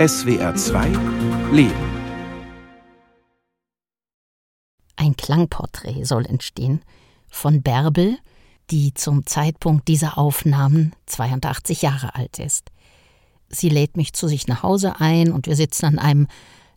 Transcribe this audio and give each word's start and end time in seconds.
SWR 0.00 0.54
2 0.54 0.86
Leben. 1.52 1.74
Ein 4.96 5.14
Klangporträt 5.14 6.04
soll 6.04 6.24
entstehen 6.24 6.80
von 7.28 7.60
Bärbel, 7.60 8.16
die 8.70 8.94
zum 8.94 9.26
Zeitpunkt 9.26 9.88
dieser 9.88 10.16
Aufnahmen 10.16 10.94
82 11.04 11.82
Jahre 11.82 12.14
alt 12.14 12.38
ist. 12.38 12.70
Sie 13.50 13.68
lädt 13.68 13.98
mich 13.98 14.14
zu 14.14 14.26
sich 14.26 14.46
nach 14.46 14.62
Hause 14.62 15.00
ein 15.00 15.32
und 15.32 15.46
wir 15.46 15.54
sitzen 15.54 15.84
an 15.84 15.98
einem 15.98 16.28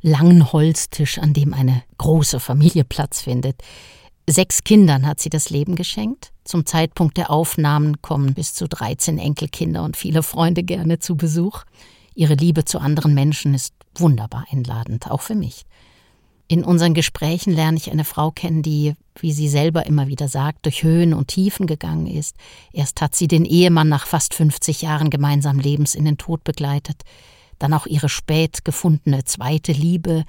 langen 0.01 0.51
Holztisch, 0.51 1.17
an 1.17 1.31
dem 1.31 1.53
eine 1.53 1.81
große 1.97 2.41
Familie 2.41 2.83
Platz 2.83 3.21
findet. 3.21 3.61
Sechs 4.29 4.65
Kindern 4.65 5.07
hat 5.07 5.21
sie 5.21 5.29
das 5.29 5.49
Leben 5.49 5.77
geschenkt. 5.77 6.33
Zum 6.43 6.65
Zeitpunkt 6.65 7.15
der 7.15 7.29
Aufnahmen 7.29 8.01
kommen 8.01 8.33
bis 8.33 8.53
zu 8.53 8.67
13 8.67 9.17
Enkelkinder 9.17 9.85
und 9.85 9.95
viele 9.95 10.23
Freunde 10.23 10.63
gerne 10.63 10.99
zu 10.99 11.15
Besuch. 11.15 11.63
Ihre 12.15 12.35
Liebe 12.35 12.65
zu 12.65 12.79
anderen 12.79 13.13
Menschen 13.13 13.53
ist 13.53 13.73
wunderbar 13.95 14.45
einladend, 14.51 15.09
auch 15.09 15.21
für 15.21 15.35
mich. 15.35 15.65
In 16.47 16.63
unseren 16.63 16.93
Gesprächen 16.93 17.53
lerne 17.53 17.77
ich 17.77 17.91
eine 17.91 18.03
Frau 18.03 18.29
kennen, 18.29 18.61
die, 18.61 18.93
wie 19.15 19.31
sie 19.31 19.47
selber 19.47 19.85
immer 19.85 20.07
wieder 20.07 20.27
sagt, 20.27 20.65
durch 20.65 20.83
Höhen 20.83 21.13
und 21.13 21.29
Tiefen 21.29 21.67
gegangen 21.67 22.05
ist. 22.05 22.35
Erst 22.73 23.01
hat 23.01 23.15
sie 23.15 23.27
den 23.27 23.45
Ehemann 23.45 23.89
nach 23.89 24.05
fast 24.05 24.33
50 24.33 24.81
Jahren 24.81 25.09
gemeinsamen 25.09 25.61
Lebens 25.61 25.95
in 25.95 26.05
den 26.05 26.17
Tod 26.17 26.43
begleitet, 26.43 27.03
dann 27.59 27.73
auch 27.73 27.87
ihre 27.87 28.09
spät 28.09 28.65
gefundene 28.65 29.23
zweite 29.23 29.71
Liebe. 29.71 30.25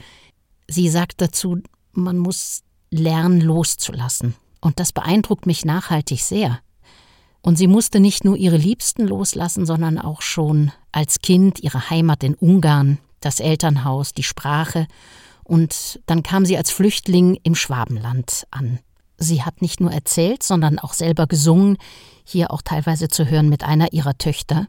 Sie 0.69 0.89
sagt 0.89 1.21
dazu, 1.21 1.59
man 1.93 2.19
muss 2.19 2.63
lernen 2.91 3.41
loszulassen. 3.41 4.35
Und 4.61 4.81
das 4.81 4.93
beeindruckt 4.93 5.47
mich 5.47 5.65
nachhaltig 5.65 6.23
sehr. 6.23 6.61
Und 7.45 7.57
sie 7.57 7.67
musste 7.67 8.01
nicht 8.01 8.25
nur 8.25 8.37
ihre 8.37 8.57
Liebsten 8.57 9.07
loslassen, 9.07 9.67
sondern 9.67 9.99
auch 9.99 10.23
schon 10.23 10.73
als 10.93 11.19
Kind 11.19 11.61
ihre 11.61 11.91
Heimat 11.91 12.25
in 12.25 12.35
Ungarn, 12.35 12.99
das 13.21 13.39
Elternhaus, 13.39 14.15
die 14.15 14.23
Sprache 14.23 14.87
und 15.45 16.01
dann 16.07 16.23
kam 16.23 16.47
sie 16.47 16.57
als 16.57 16.71
Flüchtling 16.71 17.39
im 17.43 17.55
Schwabenland 17.55 18.47
an. 18.51 18.81
Sie 19.19 19.43
hat 19.43 19.63
nicht 19.63 19.79
nur 19.79 19.93
erzählt, 19.93 20.43
sondern 20.43 20.79
auch 20.79 20.95
selber 20.95 21.27
gesungen, 21.27 21.77
hier 22.25 22.51
auch 22.51 22.63
teilweise 22.63 23.09
zu 23.09 23.29
hören 23.29 23.49
mit 23.49 23.63
einer 23.63 23.93
ihrer 23.93 24.19
Töchter. 24.19 24.67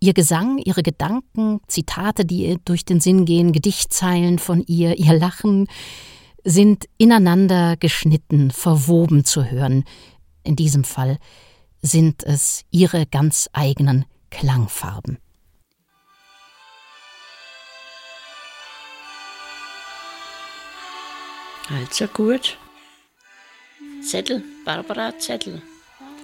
Ihr 0.00 0.12
Gesang, 0.12 0.58
ihre 0.58 0.82
Gedanken, 0.82 1.60
Zitate, 1.68 2.24
die 2.24 2.46
ihr 2.46 2.58
durch 2.64 2.84
den 2.84 3.00
Sinn 3.00 3.24
gehen, 3.24 3.52
Gedichtzeilen 3.52 4.38
von 4.38 4.64
ihr, 4.66 4.98
ihr 4.98 5.14
Lachen, 5.16 5.68
sind 6.42 6.86
ineinander 6.98 7.76
geschnitten, 7.76 8.50
verwoben 8.50 9.24
zu 9.24 9.44
hören. 9.44 9.84
In 10.42 10.56
diesem 10.56 10.84
Fall 10.84 11.18
sind 11.82 12.22
es 12.24 12.64
ihre 12.70 13.06
ganz 13.06 13.48
eigenen 13.52 14.04
Klangfarben. 14.30 15.18
Also 21.68 22.06
gut. 22.08 22.58
Zettel, 24.02 24.42
Barbara 24.64 25.16
Zettel. 25.18 25.62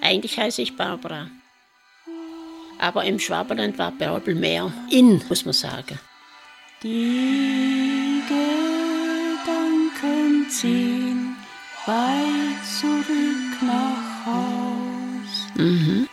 Eigentlich 0.00 0.38
heiße 0.38 0.62
ich 0.62 0.76
Barbara. 0.76 1.28
Aber 2.78 3.04
im 3.04 3.18
Schwaberland 3.18 3.78
war 3.78 3.92
Bärbel 3.92 4.34
mehr 4.34 4.72
in, 4.90 5.22
muss 5.28 5.44
man 5.44 5.54
sagen. 5.54 5.98
Die 6.82 8.22
Gedanken 9.46 10.50
ziehen 10.50 11.36
weit 11.86 12.64
zurück 12.80 13.62
nach 13.62 14.26
Haus. 14.26 14.65
Die 15.58 16.06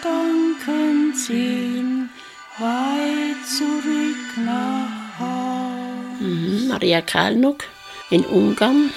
Gedanken 0.00 1.12
ziehen 1.14 2.10
weit 2.58 3.44
zurück 3.44 4.36
nach 4.44 5.18
Haus. 5.18 6.20
Mhm. 6.20 6.68
Maria 6.68 7.00
Kalnuk 7.00 7.64
in 8.10 8.24
Ungarn. 8.24 8.90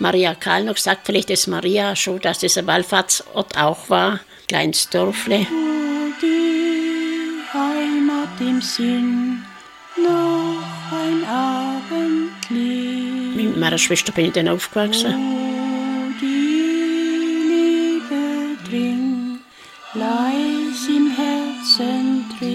Maria 0.00 0.34
Kalnuk 0.34 0.78
sagt 0.78 1.06
vielleicht, 1.06 1.30
dass 1.30 1.46
Maria 1.46 1.94
schon, 1.94 2.18
dass 2.20 2.40
das 2.40 2.58
ein 2.58 2.66
Wallfahrtsort 2.66 3.56
auch 3.56 3.88
war. 3.88 4.18
Kleines 4.48 4.88
Dörfle. 4.88 5.46
Die 6.20 7.40
Heimat 7.52 8.40
im 8.40 8.60
Sinn, 8.60 9.44
noch 9.96 10.90
ein 10.90 11.24
Abendlied. 11.24 13.36
Mit 13.36 13.56
meiner 13.56 13.78
Schwester 13.78 14.10
bin 14.10 14.26
ich 14.26 14.32
dann 14.32 14.48
aufgewachsen. 14.48 15.41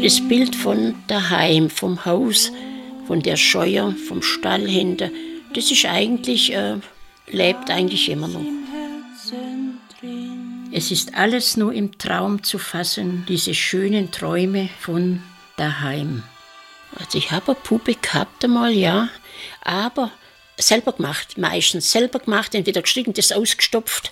Das 0.03 0.27
Bild 0.27 0.55
von 0.55 0.95
daheim, 1.07 1.69
vom 1.69 2.05
Haus, 2.05 2.51
von 3.07 3.21
der 3.21 3.35
Scheuer, 3.35 3.93
vom 4.07 4.21
Stall 4.21 4.67
hinter, 4.67 5.09
das 5.53 5.71
ist 5.71 5.85
eigentlich, 5.85 6.53
äh, 6.53 6.77
lebt 7.27 7.69
eigentlich 7.69 8.09
immer 8.09 8.27
noch. 8.27 8.45
Es 10.71 10.91
ist 10.91 11.15
alles 11.15 11.57
nur 11.57 11.73
im 11.73 11.97
Traum 11.97 12.43
zu 12.43 12.59
fassen, 12.59 13.25
diese 13.27 13.53
schönen 13.53 14.11
Träume 14.11 14.69
von 14.79 15.23
daheim. 15.57 16.23
Also 16.95 17.17
ich 17.17 17.31
habe 17.31 17.53
eine 17.53 17.55
Puppe 17.55 17.95
gehabt 17.95 18.43
einmal, 18.43 18.71
ja, 18.71 19.09
aber 19.63 20.11
selber 20.57 20.93
gemacht, 20.93 21.37
meistens 21.37 21.91
selber 21.91 22.19
gemacht, 22.19 22.55
entweder 22.55 22.81
gestrichen, 22.81 23.13
das 23.13 23.31
ausgestopft. 23.31 24.11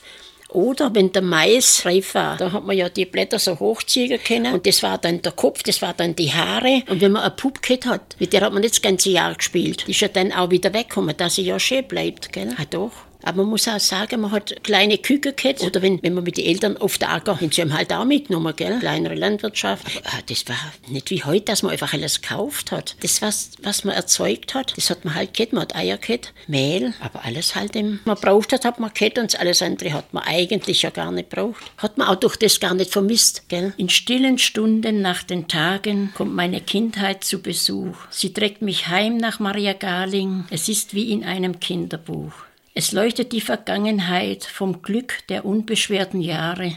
Oder 0.55 0.95
wenn 0.95 1.11
der 1.11 1.21
Mais 1.21 1.85
reif 1.85 2.15
war, 2.15 2.37
da 2.37 2.53
hat 2.53 2.65
man 2.65 2.77
ja 2.77 2.87
die 2.87 3.03
Blätter 3.05 3.39
so 3.39 3.59
hochziehen 3.59 4.17
können 4.23 4.53
und 4.53 4.65
das 4.65 4.81
war 4.83 4.97
dann 4.97 5.21
der 5.21 5.33
Kopf, 5.33 5.63
das 5.63 5.81
war 5.81 5.93
dann 5.93 6.15
die 6.15 6.31
Haare. 6.31 6.81
Und 6.87 7.01
wenn 7.01 7.11
man 7.11 7.23
eine 7.23 7.31
Puppe 7.31 7.59
gehabt 7.59 7.85
hat, 7.85 8.15
mit 8.21 8.31
der 8.31 8.39
hat 8.39 8.53
man 8.53 8.61
nicht 8.61 8.75
das 8.75 8.81
ganze 8.81 9.09
Jahr 9.09 9.35
gespielt, 9.35 9.83
die 9.85 9.91
ist 9.91 9.99
ja 9.99 10.07
dann 10.07 10.31
auch 10.31 10.51
wieder 10.51 10.73
weggekommen, 10.73 11.17
dass 11.17 11.35
sie 11.35 11.41
ja 11.41 11.59
schön 11.59 11.85
bleibt. 11.85 12.31
Gell? 12.31 12.55
Ah, 12.57 12.63
doch. 12.69 12.93
Aber 13.25 13.37
man 13.37 13.49
muss 13.49 13.67
auch 13.67 13.79
sagen, 13.79 14.21
man 14.21 14.31
hat 14.31 14.63
kleine 14.63 14.97
Kühe 14.99 15.19
gehabt. 15.19 15.61
Oder 15.61 15.81
wenn, 15.81 16.01
wenn 16.03 16.13
man 16.13 16.23
mit 16.23 16.37
den 16.37 16.45
Eltern 16.45 16.77
auf 16.77 16.97
den 16.97 17.09
Acker, 17.09 17.41
haben 17.41 17.51
sie 17.51 17.61
haben 17.61 17.73
halt 17.73 17.91
auch 17.91 18.05
mitgenommen, 18.05 18.53
gell? 18.55 18.79
Kleinere 18.79 19.15
Landwirtschaft. 19.15 19.85
Aber 19.87 20.05
ah, 20.05 20.19
das 20.27 20.47
war 20.47 20.55
nicht 20.87 21.09
wie 21.09 21.23
heute, 21.23 21.45
dass 21.45 21.63
man 21.63 21.71
einfach 21.71 21.93
alles 21.93 22.21
gekauft 22.21 22.71
hat. 22.71 22.95
Das, 23.01 23.21
was, 23.21 23.51
was 23.63 23.83
man 23.83 23.95
erzeugt 23.95 24.53
hat, 24.53 24.77
das 24.77 24.89
hat 24.89 25.03
man 25.05 25.15
halt 25.15 25.33
gehabt. 25.33 25.53
Man 25.53 25.63
hat 25.63 25.75
Eier 25.75 25.97
gehabt, 25.97 26.33
Mehl, 26.47 26.93
aber 27.01 27.25
alles 27.25 27.55
halt 27.55 27.75
im, 27.75 27.99
man 28.05 28.17
braucht 28.17 28.53
hat, 28.53 28.63
hat 28.63 28.79
man 28.79 28.91
gehabt 28.93 29.17
und 29.17 29.39
alles 29.39 29.61
andere 29.61 29.93
hat 29.93 30.13
man 30.13 30.23
eigentlich 30.23 30.83
ja 30.83 30.91
gar 30.91 31.11
nicht 31.11 31.29
braucht. 31.29 31.63
Hat 31.77 31.97
man 31.97 32.07
auch 32.07 32.15
durch 32.15 32.37
das 32.37 32.59
gar 32.59 32.75
nicht 32.75 32.91
vermisst, 32.91 33.49
gell? 33.49 33.73
In 33.77 33.89
stillen 33.89 34.37
Stunden 34.37 35.01
nach 35.01 35.23
den 35.23 35.47
Tagen 35.47 36.13
kommt 36.15 36.35
meine 36.35 36.61
Kindheit 36.61 37.23
zu 37.23 37.41
Besuch. 37.41 37.95
Sie 38.11 38.33
trägt 38.33 38.61
mich 38.61 38.87
heim 38.87 39.17
nach 39.17 39.39
Maria 39.39 39.73
Garling. 39.73 40.45
Es 40.51 40.69
ist 40.69 40.93
wie 40.93 41.11
in 41.11 41.23
einem 41.23 41.59
Kinderbuch. 41.59 42.33
Es 42.77 42.91
leuchtet 42.91 43.31
die 43.31 43.39
Vergangenheit 43.39 44.43
vom 44.43 44.81
Glück 44.81 45.25
der 45.29 45.45
unbeschwerten 45.45 46.19
Jahre. 46.19 46.75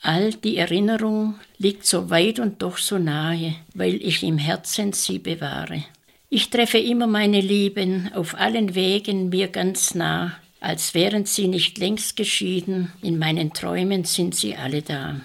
All 0.00 0.32
die 0.32 0.56
Erinnerung 0.56 1.34
liegt 1.58 1.84
so 1.84 2.10
weit 2.10 2.38
und 2.38 2.62
doch 2.62 2.78
so 2.78 2.96
nahe, 2.96 3.56
weil 3.74 3.96
ich 3.96 4.22
im 4.22 4.38
Herzen 4.38 4.92
sie 4.92 5.18
bewahre. 5.18 5.82
Ich 6.28 6.50
treffe 6.50 6.78
immer 6.78 7.08
meine 7.08 7.40
Lieben 7.40 8.12
auf 8.14 8.36
allen 8.36 8.76
Wegen 8.76 9.30
mir 9.30 9.48
ganz 9.48 9.96
nah, 9.96 10.38
als 10.60 10.94
wären 10.94 11.26
sie 11.26 11.48
nicht 11.48 11.76
längst 11.76 12.16
geschieden, 12.16 12.92
in 13.02 13.18
meinen 13.18 13.52
Träumen 13.52 14.04
sind 14.04 14.36
sie 14.36 14.54
alle 14.54 14.82
da. 14.82 15.20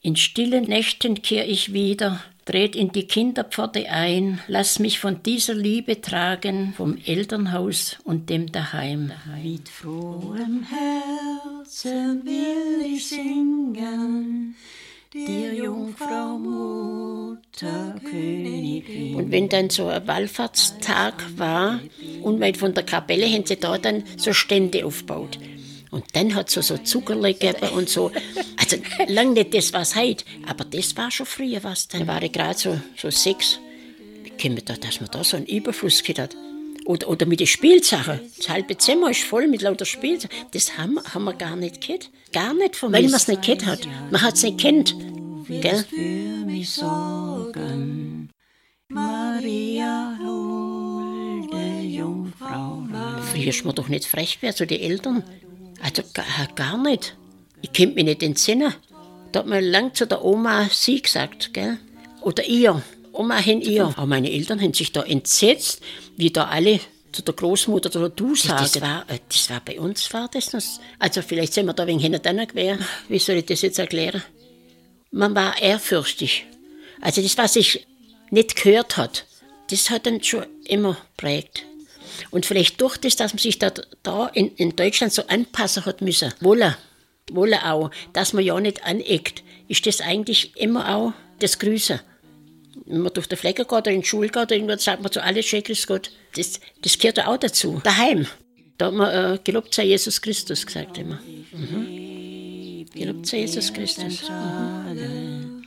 In 0.00 0.16
stillen 0.16 0.64
Nächten 0.64 1.20
kehr 1.20 1.46
ich 1.46 1.74
wieder, 1.74 2.24
tret 2.44 2.74
in 2.74 2.90
die 2.92 3.06
Kinderpforte 3.06 3.88
ein, 3.88 4.40
lass 4.48 4.78
mich 4.78 4.98
von 4.98 5.22
dieser 5.22 5.54
Liebe 5.54 6.00
tragen, 6.00 6.74
vom 6.76 6.98
Elternhaus 7.04 7.98
und 8.04 8.30
dem 8.30 8.50
Daheim. 8.50 9.12
Mit 9.42 9.68
frohem 9.68 10.64
Herzen 10.64 12.24
will 12.24 12.94
ich 12.94 13.06
singen, 13.08 14.56
dir 15.12 15.54
Jungfrau 15.54 16.38
Mutter 16.38 17.96
Königin. 18.02 19.14
Und 19.14 19.30
wenn 19.30 19.48
dann 19.48 19.70
so 19.70 19.88
ein 19.88 20.06
Wallfahrtstag 20.06 21.14
war, 21.36 21.80
unweit 22.22 22.56
von 22.56 22.74
der 22.74 22.84
Kapelle, 22.84 23.26
haben 23.26 23.46
sie 23.46 23.56
da 23.56 23.78
dann 23.78 24.04
so 24.16 24.32
Stände 24.32 24.84
aufgebaut. 24.84 25.38
Und 25.92 26.06
dann 26.14 26.34
hat 26.34 26.56
es 26.56 26.66
so 26.66 26.78
Zuckerle 26.78 27.34
gegeben 27.34 27.68
und 27.74 27.88
so. 27.88 28.10
Also 28.56 28.78
lang 29.08 29.34
nicht 29.34 29.52
das, 29.52 29.74
was 29.74 29.94
heute, 29.94 30.24
aber 30.46 30.64
das 30.64 30.96
war 30.96 31.10
schon 31.10 31.26
früher 31.26 31.62
was. 31.62 31.86
Dann 31.86 32.06
war 32.06 32.22
ich 32.22 32.32
gerade 32.32 32.58
so, 32.58 32.80
so 32.96 33.10
sechs. 33.10 33.60
Wie 34.24 34.30
kommt 34.30 34.54
man 34.54 34.64
da, 34.64 34.74
dass 34.74 35.02
man 35.02 35.10
da 35.12 35.22
so 35.22 35.36
einen 35.36 35.44
Überfluss 35.44 36.02
gehabt 36.02 36.18
hat? 36.18 36.36
Oder, 36.86 37.08
oder 37.08 37.26
mit 37.26 37.40
den 37.40 37.46
Spielsachen. 37.46 38.20
Das 38.38 38.48
halbe 38.48 38.78
Zimmer 38.78 39.10
ist 39.10 39.22
voll 39.22 39.46
mit 39.46 39.60
lauter 39.60 39.84
Spielsachen. 39.84 40.34
Das 40.52 40.78
haben, 40.78 40.98
haben 41.12 41.24
wir 41.24 41.34
gar 41.34 41.56
nicht 41.56 41.86
gehabt. 41.86 42.10
Gar 42.32 42.54
nicht 42.54 42.74
vermisst. 42.74 43.02
Weil 43.02 43.10
man 43.10 43.20
es 43.20 43.28
nicht 43.28 43.42
gehabt 43.42 43.66
hat. 43.66 43.80
Man 44.10 44.22
hat 44.22 44.34
es 44.36 44.42
nicht 44.44 44.58
kennt. 44.58 44.96
Gell? 45.46 45.84
für 45.84 46.46
mich 46.46 46.70
sorgen. 46.70 48.30
Maria, 48.88 50.18
holde 50.24 51.80
Jungfrau. 51.82 52.82
Früher 53.30 53.48
ist 53.48 53.64
man 53.66 53.74
doch 53.74 53.88
nicht 53.88 54.06
frech 54.06 54.40
gewesen, 54.40 54.56
so 54.56 54.64
die 54.64 54.80
Eltern. 54.80 55.22
Also 55.82 56.02
gar, 56.14 56.24
gar 56.54 56.78
nicht. 56.78 57.16
Ich 57.60 57.72
könnte 57.72 57.96
mich 57.96 58.04
nicht 58.04 58.22
entsinnen. 58.22 58.72
Da 59.32 59.40
hat 59.40 59.46
man 59.46 59.64
lang 59.64 59.94
zu 59.94 60.06
der 60.06 60.24
Oma 60.24 60.68
sie 60.70 61.02
gesagt, 61.02 61.52
gell? 61.52 61.78
Oder 62.22 62.44
ihr. 62.44 62.82
Oma 63.12 63.38
hin 63.38 63.60
ihr. 63.60 63.86
Aber 63.86 64.06
meine 64.06 64.30
Eltern 64.30 64.60
haben 64.60 64.74
sich 64.74 64.92
da 64.92 65.02
entsetzt, 65.02 65.82
wie 66.16 66.30
da 66.30 66.46
alle 66.46 66.80
zu 67.12 67.22
der 67.22 67.34
Großmutter 67.34 67.94
oder 67.98 68.08
du 68.08 68.34
sagst. 68.34 68.76
Das 68.76 68.82
war, 68.82 69.04
äh, 69.08 69.18
das 69.28 69.50
war 69.50 69.60
bei 69.60 69.78
uns, 69.78 70.12
war 70.14 70.28
das 70.32 70.52
noch. 70.52 70.62
Also 70.98 71.20
vielleicht 71.20 71.52
sind 71.52 71.66
wir 71.66 71.74
da 71.74 71.86
wegen 71.86 71.98
hinter 71.98 72.18
gewesen. 72.46 72.84
Wie 73.08 73.18
soll 73.18 73.36
ich 73.36 73.46
das 73.46 73.62
jetzt 73.62 73.78
erklären? 73.78 74.22
Man 75.10 75.34
war 75.34 75.60
ehrfürchtig. 75.60 76.46
Also 77.00 77.20
das, 77.20 77.36
was 77.36 77.56
ich 77.56 77.86
nicht 78.30 78.56
gehört 78.56 78.96
hat, 78.96 79.26
das 79.70 79.90
hat 79.90 80.06
dann 80.06 80.22
schon 80.22 80.46
immer 80.64 80.96
prägt. 81.16 81.64
Und 82.30 82.46
vielleicht 82.46 82.80
durch 82.80 82.96
das, 82.96 83.16
dass 83.16 83.32
man 83.32 83.38
sich 83.38 83.58
da, 83.58 83.72
da 84.02 84.28
in, 84.28 84.54
in 84.56 84.76
Deutschland 84.76 85.12
so 85.12 85.26
anpassen 85.26 85.84
hat 85.84 86.02
müssen, 86.02 86.32
wolle, 86.40 86.76
wolle 87.30 87.70
auch, 87.70 87.90
dass 88.12 88.32
man 88.32 88.44
ja 88.44 88.58
nicht 88.60 88.84
aneckt, 88.84 89.42
ist 89.68 89.86
das 89.86 90.00
eigentlich 90.00 90.56
immer 90.56 90.94
auch 90.94 91.12
das 91.38 91.58
Grüße. 91.58 92.00
Wenn 92.86 93.00
man 93.00 93.12
durch 93.12 93.26
den 93.26 93.38
Flecken 93.38 93.62
geht 93.62 93.72
oder 93.72 93.90
in 93.90 94.00
die 94.00 94.06
Schule 94.06 94.28
geht, 94.28 94.42
oder 94.42 94.54
irgendwann 94.54 94.78
sagt 94.78 95.02
man 95.02 95.12
zu 95.12 95.22
alles 95.22 95.46
Schönes 95.46 95.86
Gott. 95.86 96.10
Das, 96.34 96.60
das 96.82 96.98
gehört 96.98 97.18
ja 97.18 97.28
auch 97.28 97.36
dazu. 97.36 97.80
Daheim. 97.84 98.26
Da 98.78 98.86
hat 98.86 98.94
man 98.94 99.34
äh, 99.34 99.38
gelobt 99.42 99.74
sei 99.74 99.84
Jesus 99.84 100.20
Christus 100.20 100.66
gesagt 100.66 100.98
immer. 100.98 101.20
Mhm. 101.52 102.86
Gelobt 102.92 103.26
sei 103.26 103.38
Jesus 103.38 103.72
Christus. 103.72 104.28
Mhm. 104.28 105.64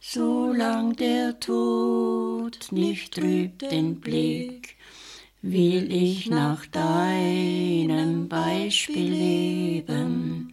Solang 0.00 0.96
der 0.96 1.38
Tod 1.40 2.58
nicht 2.70 3.14
trübt 3.14 3.62
den 3.62 4.00
Blick, 4.00 4.76
will 5.42 5.92
ich 5.92 6.28
nach 6.28 6.64
deinem 6.66 8.28
Beispiel 8.28 9.10
leben 9.10 10.52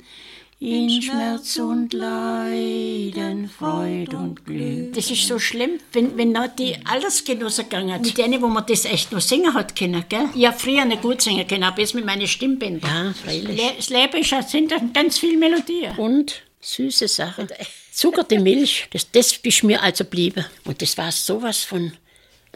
in 0.59 1.01
Schmerz 1.01 1.55
und 1.57 1.93
Leiden, 1.93 3.47
Freud 3.47 4.13
und 4.13 4.45
Glück. 4.45 4.93
Das 4.93 5.09
ist 5.09 5.25
so 5.25 5.39
schlimm, 5.39 5.79
wenn, 5.93 6.17
wenn 6.17 6.33
noch 6.33 6.47
die 6.47 6.75
Altersgenossen 6.85 7.69
gegangen 7.69 8.01
mit 8.01 8.17
denen, 8.17 8.41
wo 8.41 8.47
man 8.47 8.65
das 8.67 8.83
echt 8.83 9.11
noch 9.13 9.21
singen 9.21 9.53
hat 9.53 9.75
können, 9.75 10.03
gell? 10.09 10.27
Ich 10.35 10.45
habe 10.45 10.59
früher 10.59 10.83
nicht 10.83 11.01
gut 11.01 11.21
singen 11.21 11.47
können, 11.47 11.63
aber 11.63 11.79
jetzt 11.79 11.95
mit 11.95 12.05
meinen 12.05 12.27
Stimmbändern. 12.27 13.05
Ja, 13.05 13.13
freilich. 13.13 13.61
Das 13.77 13.89
Leben 13.89 14.17
ist, 14.17 14.49
sind 14.49 14.93
ganz 14.93 15.17
viele 15.17 15.37
Melodien. 15.37 15.95
Und 15.95 16.41
süße 16.59 17.07
Sachen. 17.07 17.47
Zuckerte 17.93 18.39
Milch, 18.39 18.87
das, 18.91 19.09
das 19.09 19.37
ist 19.37 19.63
mir 19.63 19.81
also 19.81 20.03
geblieben. 20.03 20.45
Und 20.65 20.81
das 20.81 20.97
war 20.97 21.11
sowas 21.11 21.63
von, 21.63 21.93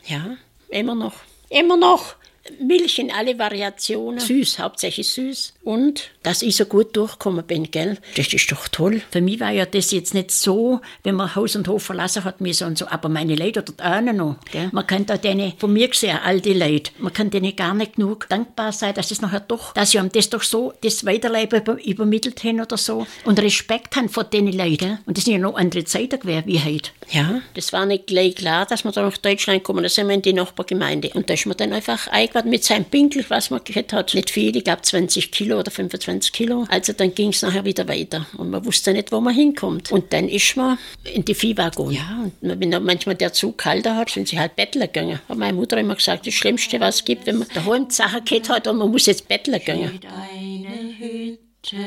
ja, 0.06 0.36
immer 0.70 0.96
noch. 0.96 1.14
Immer 1.50 1.78
noch. 1.78 2.16
Milch 2.60 3.00
in 3.00 3.10
alle 3.10 3.40
Variationen. 3.40 4.20
Süß, 4.20 4.60
hauptsächlich 4.60 5.10
süß. 5.10 5.54
Und 5.64 6.12
dass 6.24 6.42
ich 6.42 6.58
so 6.58 6.66
gut 6.66 6.96
durchgekommen 6.96 7.46
bin, 7.46 7.72
gell? 7.72 7.98
Das 8.18 8.34
ist 8.34 8.52
doch 8.52 8.68
toll. 8.68 9.02
Für 9.12 9.22
mich 9.22 9.40
war 9.40 9.52
ja 9.52 9.66
das 9.66 9.92
jetzt 9.92 10.14
nicht 10.14 10.32
so, 10.32 10.82
wenn 11.04 11.16
man 11.16 11.36
Haus 11.36 11.56
und 11.56 11.70
Hof 11.70 11.84
verlassen 11.84 12.26
hat 12.26 12.42
müssen 12.42 12.68
und 12.68 12.78
so. 12.78 12.88
Aber 12.88 13.08
meine 13.08 13.36
Leute 13.36 13.64
dort 13.64 13.82
auch 13.82 14.02
noch, 14.02 14.40
gell? 14.52 14.68
Man 14.74 14.86
kann 14.86 15.06
da 15.06 15.16
denen, 15.18 15.54
von 15.58 15.72
mir 15.72 15.88
gesehen, 15.88 16.20
all 16.22 16.42
die 16.42 16.54
Leute, 16.54 16.92
man 16.98 17.14
kann 17.14 17.30
denen 17.30 17.56
gar 17.56 17.74
nicht 17.74 17.96
genug 17.96 18.28
dankbar 18.28 18.74
sein, 18.74 18.94
dass 18.94 19.12
es 19.12 19.22
nachher 19.22 19.40
doch, 19.40 19.74
dass 19.74 19.92
sie 19.92 20.00
haben 20.00 20.12
das 20.12 20.30
doch 20.30 20.44
so, 20.44 20.74
das 20.82 21.06
Weiterleben 21.06 21.62
über, 21.62 21.82
übermittelt 21.82 22.44
haben 22.44 22.60
oder 22.60 22.78
so. 22.78 23.08
Und 23.24 23.40
Respekt 23.40 23.96
haben 23.96 24.10
vor 24.10 24.26
den 24.26 24.52
Leuten. 24.52 25.00
Und 25.06 25.18
das 25.18 25.24
sind 25.24 25.34
ja 25.34 25.40
noch 25.40 25.56
andere 25.56 25.86
Zeiten 25.86 26.20
gewesen, 26.20 26.44
wie 26.46 26.60
heute. 26.60 26.92
Ja, 27.10 27.42
das 27.54 27.72
war 27.72 27.86
nicht 27.86 28.08
gleich 28.08 28.36
klar, 28.36 28.66
dass 28.66 28.84
wir 28.84 28.92
da 28.92 29.02
nach 29.02 29.18
Deutschland 29.18 29.64
kommen. 29.64 29.84
Da 29.84 29.90
sind 29.90 30.08
wir 30.08 30.16
in 30.16 30.22
die 30.22 30.34
Nachbargemeinde. 30.34 31.12
Und 31.14 31.30
da 31.30 31.36
ist 31.36 31.46
man 31.46 31.56
dann 31.56 31.72
einfach 31.72 32.08
eingegangen 32.08 32.33
mit 32.46 32.64
seinem 32.64 32.86
Pinkel, 32.86 33.24
was 33.30 33.50
man 33.50 33.64
gehabt 33.64 33.94
hat. 33.94 34.14
Nicht 34.14 34.30
viel, 34.30 34.56
ich 34.56 34.64
glaube 34.64 34.82
20 34.82 35.32
Kilo 35.32 35.60
oder 35.60 35.72
25 35.72 36.34
Kilo. 36.34 36.66
Also 36.70 36.94
dann 36.94 37.14
ging 37.14 37.30
es 37.30 37.42
nachher 37.42 37.64
wieder 37.66 37.88
weiter. 37.88 38.26
Und 38.38 38.50
man 38.50 38.66
wusste 38.66 38.94
nicht, 38.94 39.12
wo 39.12 39.22
man 39.22 39.34
hinkommt. 39.34 39.92
Und 39.92 40.12
dann 40.12 40.28
ist 40.28 40.58
man 40.58 40.78
in 41.04 41.24
die 41.24 41.36
Viehwaggon. 41.36 41.92
Ja, 41.94 42.26
und 42.42 42.60
wenn 42.60 42.84
manchmal 42.84 43.16
der 43.16 43.34
Zug 43.34 43.60
kalter 43.60 43.96
hat, 43.96 44.10
sind 44.10 44.28
sie 44.28 44.40
halt 44.40 44.56
betteln 44.56 44.82
gegangen. 44.82 45.20
Hat 45.30 45.38
meine 45.38 45.54
Mutter 45.54 45.78
immer 45.78 45.96
gesagt, 45.96 46.26
das 46.28 46.34
Schlimmste, 46.34 46.80
was 46.80 46.96
es 46.96 47.06
gibt, 47.06 47.26
wenn 47.28 47.38
man 47.38 47.48
daheim 47.54 47.88
die 47.88 47.94
Sache 47.96 48.22
gehabt 48.22 48.50
hat 48.50 48.68
und 48.68 48.78
man 48.78 48.92
muss 48.92 49.06
jetzt 49.06 49.28
betteln 49.28 49.62
gehen. 49.64 50.00
Eine 50.32 50.98
Hütte, 50.98 51.78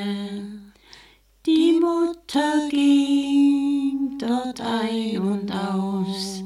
die 1.45 1.79
Mutter 1.81 2.69
ging 2.71 4.19
dort 4.19 4.61
ein 4.61 5.19
und 5.19 5.53
aus. 5.53 6.43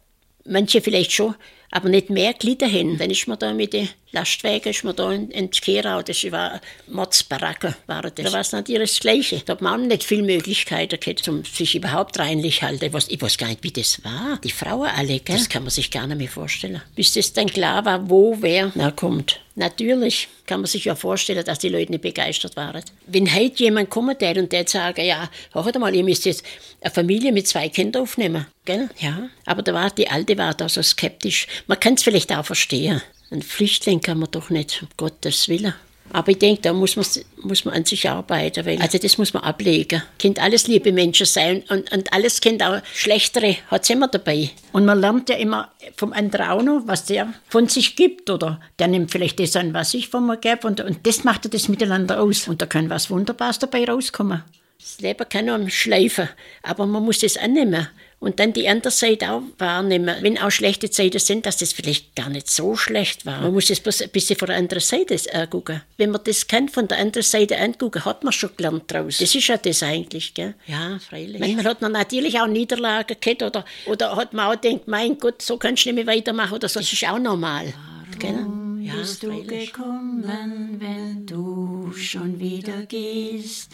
manche 0.46 0.80
vielleicht 0.80 1.12
schon, 1.12 1.36
aber 1.70 1.90
nicht 1.90 2.10
mehr 2.10 2.34
gelitten 2.34 2.72
haben. 2.72 2.98
Dann 2.98 3.12
ist 3.12 3.28
man 3.28 3.38
da 3.38 3.54
mit 3.54 3.74
den 3.74 3.90
Lastwagen 4.16 4.70
ist 4.70 4.84
man 4.86 4.96
da 4.96 5.12
in, 5.12 5.30
in 5.30 5.52
Kerau, 5.52 6.02
das 6.02 6.24
war 6.32 6.62
Mordsbaracke, 6.88 7.76
war 7.86 8.02
das. 8.02 8.14
Da 8.16 8.32
war 8.32 8.40
es 8.40 8.54
natürlich 8.54 8.92
das 8.92 9.00
Gleiche. 9.02 9.42
Da 9.46 9.54
hat 9.54 9.62
man 9.62 9.74
auch 9.82 9.86
nicht 9.86 10.04
viele 10.04 10.24
Möglichkeiten 10.24 11.00
gehabt, 11.00 11.28
um 11.28 11.44
sich 11.44 11.76
überhaupt 11.76 12.18
reinlich 12.18 12.64
halten. 12.64 12.86
Ich 12.86 12.94
weiß, 12.94 13.08
ich 13.10 13.22
weiß 13.22 13.38
gar 13.38 13.50
nicht, 13.50 13.64
wie 13.64 13.72
das 13.72 14.04
war. 14.06 14.40
Die 14.42 14.52
Frauen 14.52 14.88
alle, 14.88 15.20
gell? 15.20 15.36
das 15.36 15.50
kann 15.50 15.64
man 15.64 15.70
sich 15.70 15.92
gar 15.92 16.08
nicht 16.08 16.18
mehr 16.18 16.30
vorstellen. 16.30 16.82
Bis 16.96 17.14
das 17.14 17.34
dann 17.34 17.48
klar 17.48 17.84
war, 17.84 18.10
wo 18.10 18.38
wer 18.40 18.72
na 18.74 18.92
kommt. 18.92 19.42
Natürlich 19.58 20.28
kann 20.46 20.62
man 20.62 20.68
sich 20.68 20.86
ja 20.86 20.96
vorstellen, 20.96 21.44
dass 21.44 21.60
die 21.60 21.70
Leute 21.70 21.92
nicht 21.92 22.02
begeistert 22.02 22.56
waren. 22.58 22.84
Wenn 23.08 23.34
heute 23.34 23.64
jemand 23.64 23.90
kommt 23.90 24.22
der 24.22 24.38
und 24.38 24.52
der 24.52 24.68
sagt, 24.68 24.98
ja, 24.98 25.30
hört 25.54 25.80
mal, 25.80 25.96
ihr 25.96 26.04
müsst 26.04 26.26
jetzt 26.26 26.44
eine 26.82 26.94
Familie 26.94 27.32
mit 27.32 27.48
zwei 27.48 27.70
Kindern 27.70 28.04
aufnehmen, 28.04 28.46
gell? 28.66 28.90
Ja. 29.00 29.30
Aber 29.46 29.62
da 29.62 29.74
war, 29.74 29.92
die 29.92 30.10
Alte 30.10 30.38
war 30.38 30.54
da 30.54 30.68
so 30.68 30.82
skeptisch. 30.82 31.48
Man 31.68 31.80
kann 31.80 31.94
es 31.94 32.04
vielleicht 32.04 32.34
auch 32.34 32.46
verstehen. 32.46 33.02
Ein 33.32 33.42
Flüchtling 33.42 34.02
kann 34.02 34.20
man 34.20 34.30
doch 34.32 34.50
nicht, 34.50 34.82
um 34.84 34.90
Gottes 34.98 35.50
Willen. 35.50 35.74
Aber 36.14 36.32
ich 36.32 36.38
denke, 36.38 36.62
da 36.62 36.72
muss 36.72 36.96
man, 36.96 37.06
muss 37.42 37.66
man 37.66 37.74
an 37.74 37.86
sich 37.86 38.08
arbeiten, 38.08 38.66
weil 38.66 38.80
also 38.80 38.98
das 38.98 39.18
muss 39.18 39.34
man 39.34 39.44
ablegen. 39.44 40.04
Kind 40.20 40.40
alles 40.40 40.68
liebe 40.68 40.92
Menschen 40.92 41.26
sein 41.26 41.64
und, 41.70 41.92
und 41.92 42.14
alles 42.14 42.42
Kind 42.42 42.62
auch 42.62 42.80
schlechtere 42.94 43.58
hat 43.68 43.84
es 43.84 43.90
immer 43.90 44.08
dabei. 44.08 44.52
Und 44.72 44.86
man 44.86 45.00
lernt 45.00 45.30
ja 45.30 45.36
immer 45.36 45.72
vom 45.98 46.14
anderen 46.14 46.48
auch 46.48 46.62
noch, 46.62 46.84
was 46.86 47.06
der 47.06 47.34
von 47.50 47.68
sich 47.68 47.96
gibt 47.96 48.30
oder 48.30 48.62
der 48.78 48.88
nimmt 48.88 49.12
vielleicht 49.12 49.40
das 49.40 49.56
an, 49.56 49.74
was 49.74 49.94
ich 49.96 50.10
von 50.10 50.28
mir 50.28 50.38
gebe 50.38 50.68
und, 50.68 50.80
und 50.80 51.06
das 51.08 51.24
macht 51.24 51.46
er 51.46 51.52
das 51.52 51.68
miteinander 51.68 52.22
aus. 52.22 52.48
Und 52.48 52.62
da 52.62 52.68
kann 52.68 52.90
was 52.90 53.10
Wunderbares 53.10 53.60
dabei 53.60 53.86
rauskommen. 53.86 54.44
Das 54.80 55.02
Leben 55.02 55.28
kann 55.28 55.46
nur 55.46 55.70
schleifen, 55.70 56.30
aber 56.62 56.86
man 56.86 57.04
muss 57.04 57.24
es 57.24 57.38
annehmen 57.38 57.88
und 58.20 58.40
dann 58.40 58.54
die 58.54 58.68
andere 58.68 58.92
Seite 58.92 59.32
auch 59.32 59.42
wahrnehmen, 59.58 60.16
wenn 60.22 60.38
auch 60.38 60.50
schlechte 60.50 60.90
Zeiten 60.90 61.20
sind, 61.20 61.46
dass 61.46 61.58
das 61.58 61.74
vielleicht 61.74 62.16
gar 62.16 62.30
nicht 62.30 62.50
so 62.50 62.76
schlecht 62.76 63.26
war. 63.26 63.42
Man 63.42 63.54
muss 63.54 63.70
es 63.70 64.02
ein 64.02 64.10
bisschen 64.10 64.38
von 64.38 64.48
der 64.48 64.58
anderen 64.58 64.82
Seite 64.82 65.18
angucken. 65.34 65.82
Wenn 65.98 66.12
man 66.12 66.22
das 66.24 66.48
kennt, 66.48 66.72
von 66.72 66.88
der 66.88 66.98
anderen 66.98 67.24
Seite 67.24 67.60
angucken, 67.60 68.04
hat 68.06 68.24
man 68.24 68.34
schon 68.34 68.50
gelernt 68.56 68.84
daraus. 68.88 69.18
Das 69.18 69.36
ist 69.36 69.48
ja 69.48 69.58
das 69.58 69.84
eigentlich, 69.84 70.34
gell? 70.34 70.56
Ja, 70.66 70.98
freilich. 71.00 71.40
Manchmal 71.40 71.66
hat 71.66 71.82
man 71.82 71.92
natürlich 71.92 72.40
auch 72.40 72.48
Niederlagen 72.48 73.18
gehabt 73.20 73.44
oder, 73.44 73.66
oder 73.86 74.16
hat 74.16 74.34
man 74.34 74.48
auch 74.48 74.60
gedacht, 74.60 74.88
mein 74.88 75.18
Gott, 75.18 75.42
so 75.42 75.58
kannst 75.58 75.86
du 75.86 75.92
nicht 75.92 76.06
mehr 76.06 76.16
weitermachen 76.16 76.56
oder 76.56 76.70
so. 76.70 76.80
Das 76.80 76.92
ist 76.92 77.08
auch 77.08 77.20
normal. 77.20 77.74
Warum 78.20 78.20
gell? 78.20 78.86
Ja, 78.86 78.94
bist 78.96 79.22
freilich. 79.26 79.72
du 79.72 79.78
gekommen, 79.78 80.78
wenn 80.80 81.26
du 81.26 81.92
schon 81.96 82.40
wieder 82.40 82.84
gehst? 82.88 83.72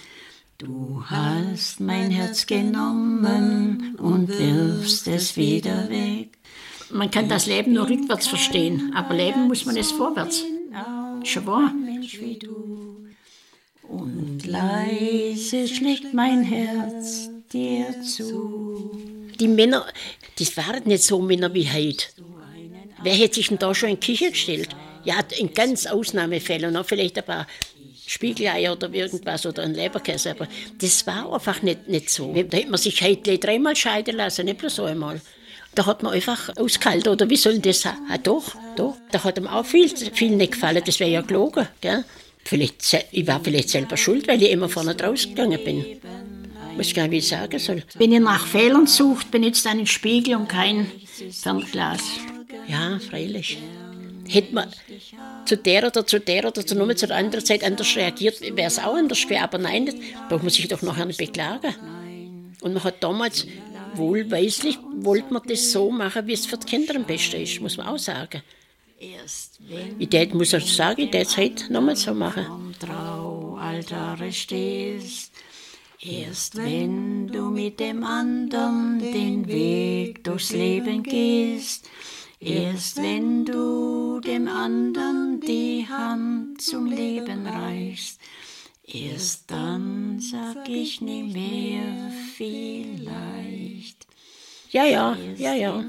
Du 0.61 1.03
hast 1.07 1.79
mein 1.79 2.11
Herz 2.11 2.45
genommen 2.45 3.95
und 3.97 4.27
wirfst 4.27 5.07
es 5.07 5.35
wieder 5.35 5.89
weg. 5.89 6.37
Man 6.91 7.09
kann 7.09 7.27
das 7.27 7.47
Leben 7.47 7.73
nur 7.73 7.89
rückwärts 7.89 8.27
verstehen, 8.27 8.91
aber 8.93 9.15
leben 9.15 9.47
muss 9.47 9.65
man 9.65 9.75
es 9.75 9.91
vorwärts. 9.91 10.43
Schon 11.23 11.47
wahr? 11.47 11.73
Und 13.89 14.45
leise 14.45 15.67
schlägt 15.67 16.13
mein 16.13 16.43
Herz 16.43 17.31
dir 17.51 17.99
zu. 18.03 18.91
Die 19.39 19.47
Männer, 19.47 19.87
das 20.37 20.55
waren 20.57 20.83
nicht 20.83 21.01
so 21.01 21.23
Männer 21.23 21.51
wie 21.55 21.67
heute. 21.67 22.05
Wer 23.01 23.15
hätte 23.15 23.35
sich 23.35 23.47
denn 23.47 23.57
da 23.57 23.73
schon 23.73 23.89
in 23.89 23.99
die 23.99 24.05
Küche 24.05 24.29
gestellt? 24.29 24.75
Ja, 25.05 25.15
in 25.39 25.55
ganz 25.55 25.87
Ausnahmefällen, 25.87 26.71
noch 26.71 26.85
vielleicht 26.85 27.17
ein 27.17 27.25
paar 27.25 27.47
Spiegeleier 28.11 28.73
oder 28.73 28.93
irgendwas 28.93 29.45
oder 29.45 29.63
ein 29.63 29.73
Leberkäse. 29.73 30.31
Aber 30.31 30.47
das 30.79 31.07
war 31.07 31.31
einfach 31.31 31.61
nicht, 31.61 31.87
nicht 31.87 32.09
so. 32.09 32.33
Da 32.33 32.57
hätte 32.57 32.69
man 32.69 32.77
sich 32.79 33.01
heute 33.01 33.37
dreimal 33.37 33.75
scheiden 33.75 34.17
lassen, 34.17 34.45
nicht 34.45 34.57
bloß 34.57 34.75
so 34.75 34.83
einmal. 34.83 35.21
Da 35.73 35.85
hat 35.85 36.03
man 36.03 36.13
einfach 36.13 36.49
ausgehalten, 36.57 37.13
oder 37.13 37.29
wie 37.29 37.37
soll 37.37 37.59
das 37.59 37.81
sein? 37.81 37.95
Ah, 38.09 38.17
doch, 38.17 38.55
doch. 38.75 38.97
Da 39.11 39.23
hat 39.23 39.37
ihm 39.37 39.47
auch 39.47 39.65
viel, 39.65 39.87
viel 39.89 40.31
nicht 40.31 40.51
gefallen, 40.51 40.83
das 40.85 40.99
wäre 40.99 41.09
ja 41.09 41.21
gelogen. 41.21 41.65
Gell? 41.79 42.03
Vielleicht, 42.43 43.05
ich 43.11 43.27
war 43.27 43.39
vielleicht 43.41 43.69
selber 43.69 43.95
schuld, 43.95 44.27
weil 44.27 44.43
ich 44.43 44.51
immer 44.51 44.67
vorne 44.67 44.99
rausgegangen 44.99 45.63
bin. 45.63 45.85
Ich 46.73 46.77
weiß 46.77 46.93
gar 46.93 47.03
nicht, 47.03 47.11
wie 47.11 47.17
ich 47.19 47.27
sagen 47.27 47.59
soll. 47.59 47.83
Wenn 47.95 48.11
ihr 48.11 48.19
nach 48.19 48.45
Fehlern 48.45 48.87
sucht, 48.87 49.31
benutzt 49.31 49.65
einen 49.67 49.87
Spiegel 49.87 50.35
und 50.35 50.49
kein 50.49 50.91
Fernglas. 51.31 52.01
Ja, 52.67 52.99
freilich. 52.99 53.59
Hätte 54.31 54.53
man 54.53 54.69
zu 55.45 55.57
der 55.57 55.87
oder 55.87 56.05
zu 56.05 56.19
der 56.19 56.45
oder 56.45 56.65
zu 56.65 56.75
nur 56.75 56.95
zu 56.95 57.07
der 57.07 57.17
anderen 57.17 57.45
Zeit 57.45 57.63
anders 57.63 57.95
reagiert, 57.95 58.41
wäre 58.41 58.67
es 58.67 58.79
auch 58.79 58.95
anders 58.95 59.21
gewesen. 59.23 59.43
Aber 59.43 59.57
nein, 59.57 59.85
das 59.85 59.95
braucht 60.29 60.43
man 60.43 60.49
sich 60.49 60.67
doch 60.67 60.81
nachher 60.81 61.05
nicht 61.05 61.19
beklagen. 61.19 61.75
Und 62.61 62.73
man 62.73 62.83
hat 62.83 63.03
damals 63.03 63.47
wohlweislich, 63.95 64.77
wollte 64.99 65.33
man 65.33 65.41
das 65.47 65.71
so 65.71 65.91
machen, 65.91 66.27
wie 66.27 66.33
es 66.33 66.45
für 66.45 66.57
die 66.57 66.67
Kinder 66.67 66.95
am 66.95 67.03
besten 67.03 67.41
ist, 67.41 67.59
muss 67.59 67.77
man 67.77 67.87
auch 67.87 67.97
sagen. 67.97 68.41
Ich 69.97 70.09
tät, 70.09 70.33
muss 70.33 70.53
ich 70.53 70.75
sagen, 70.75 71.01
ich 71.01 71.13
es 71.13 71.35
heute 71.35 71.73
nochmal 71.73 71.95
so 71.95 72.13
machen. 72.13 72.75
Traualtare 72.79 74.31
stehst, 74.31 75.31
erst 75.99 76.55
wenn 76.55 77.27
du 77.27 77.49
mit 77.49 77.79
dem 77.79 78.03
anderen 78.03 78.99
den 78.99 79.47
Weg 79.47 80.23
durchs 80.23 80.51
Leben 80.51 81.01
gehst, 81.01 81.89
erst 82.41 82.97
wenn 82.97 83.45
du 83.45 84.19
dem 84.19 84.47
anderen 84.47 85.39
die 85.41 85.85
Hand 85.87 86.61
zum 86.61 86.87
Leben 86.87 87.45
reichst, 87.45 88.19
erst 88.83 89.49
dann 89.51 90.19
sag 90.19 90.67
ich 90.67 91.01
nie 91.01 91.23
mehr 91.23 92.11
vielleicht. 92.35 94.07
Ja, 94.71 94.85
ja, 94.85 95.17
ja, 95.37 95.53
ja. 95.53 95.83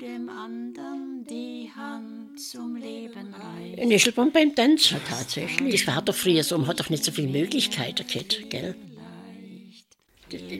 dem 0.00 0.28
anderen 0.28 1.24
die 1.28 1.70
Hand 1.76 2.40
zum 2.40 2.76
Leben 2.76 3.34
reichst. 3.34 3.78
In 3.78 3.90
Ischelbaum 3.90 4.32
beim 4.32 4.54
Tanzen, 4.54 4.98
tatsächlich. 5.08 5.84
Das 5.84 5.94
war 5.94 6.02
doch 6.02 6.14
früher 6.14 6.42
so, 6.42 6.58
man 6.58 6.66
hat 6.66 6.80
doch 6.80 6.90
nicht 6.90 7.04
so 7.04 7.12
viele 7.12 7.28
Möglichkeiten 7.28 8.06
gehabt, 8.06 8.50
gell? 8.50 8.74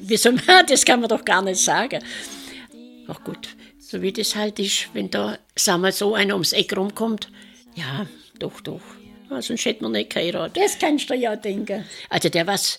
Wieso, 0.02 0.32
das 0.68 0.84
kann 0.84 1.00
man 1.00 1.08
doch 1.08 1.24
gar 1.24 1.42
nicht 1.42 1.60
sagen. 1.60 2.04
Ach 3.08 3.24
gut, 3.24 3.48
so 3.92 4.00
wie 4.00 4.10
das 4.10 4.34
halt 4.34 4.58
ist, 4.58 4.88
wenn 4.94 5.10
da, 5.10 5.38
sagen 5.54 5.82
wir 5.82 5.92
so, 5.92 6.14
einer 6.14 6.32
ums 6.32 6.54
Eck 6.54 6.74
rumkommt. 6.74 7.28
Ja, 7.74 8.06
doch, 8.38 8.62
doch. 8.62 8.80
Ja, 9.30 9.42
sonst 9.42 9.66
hätte 9.66 9.82
man 9.82 9.92
nicht 9.92 10.08
geheiratet. 10.08 10.56
Das 10.56 10.78
kannst 10.78 11.10
du 11.10 11.14
ja 11.14 11.36
denken. 11.36 11.84
Also 12.08 12.30
der, 12.30 12.46
was 12.46 12.78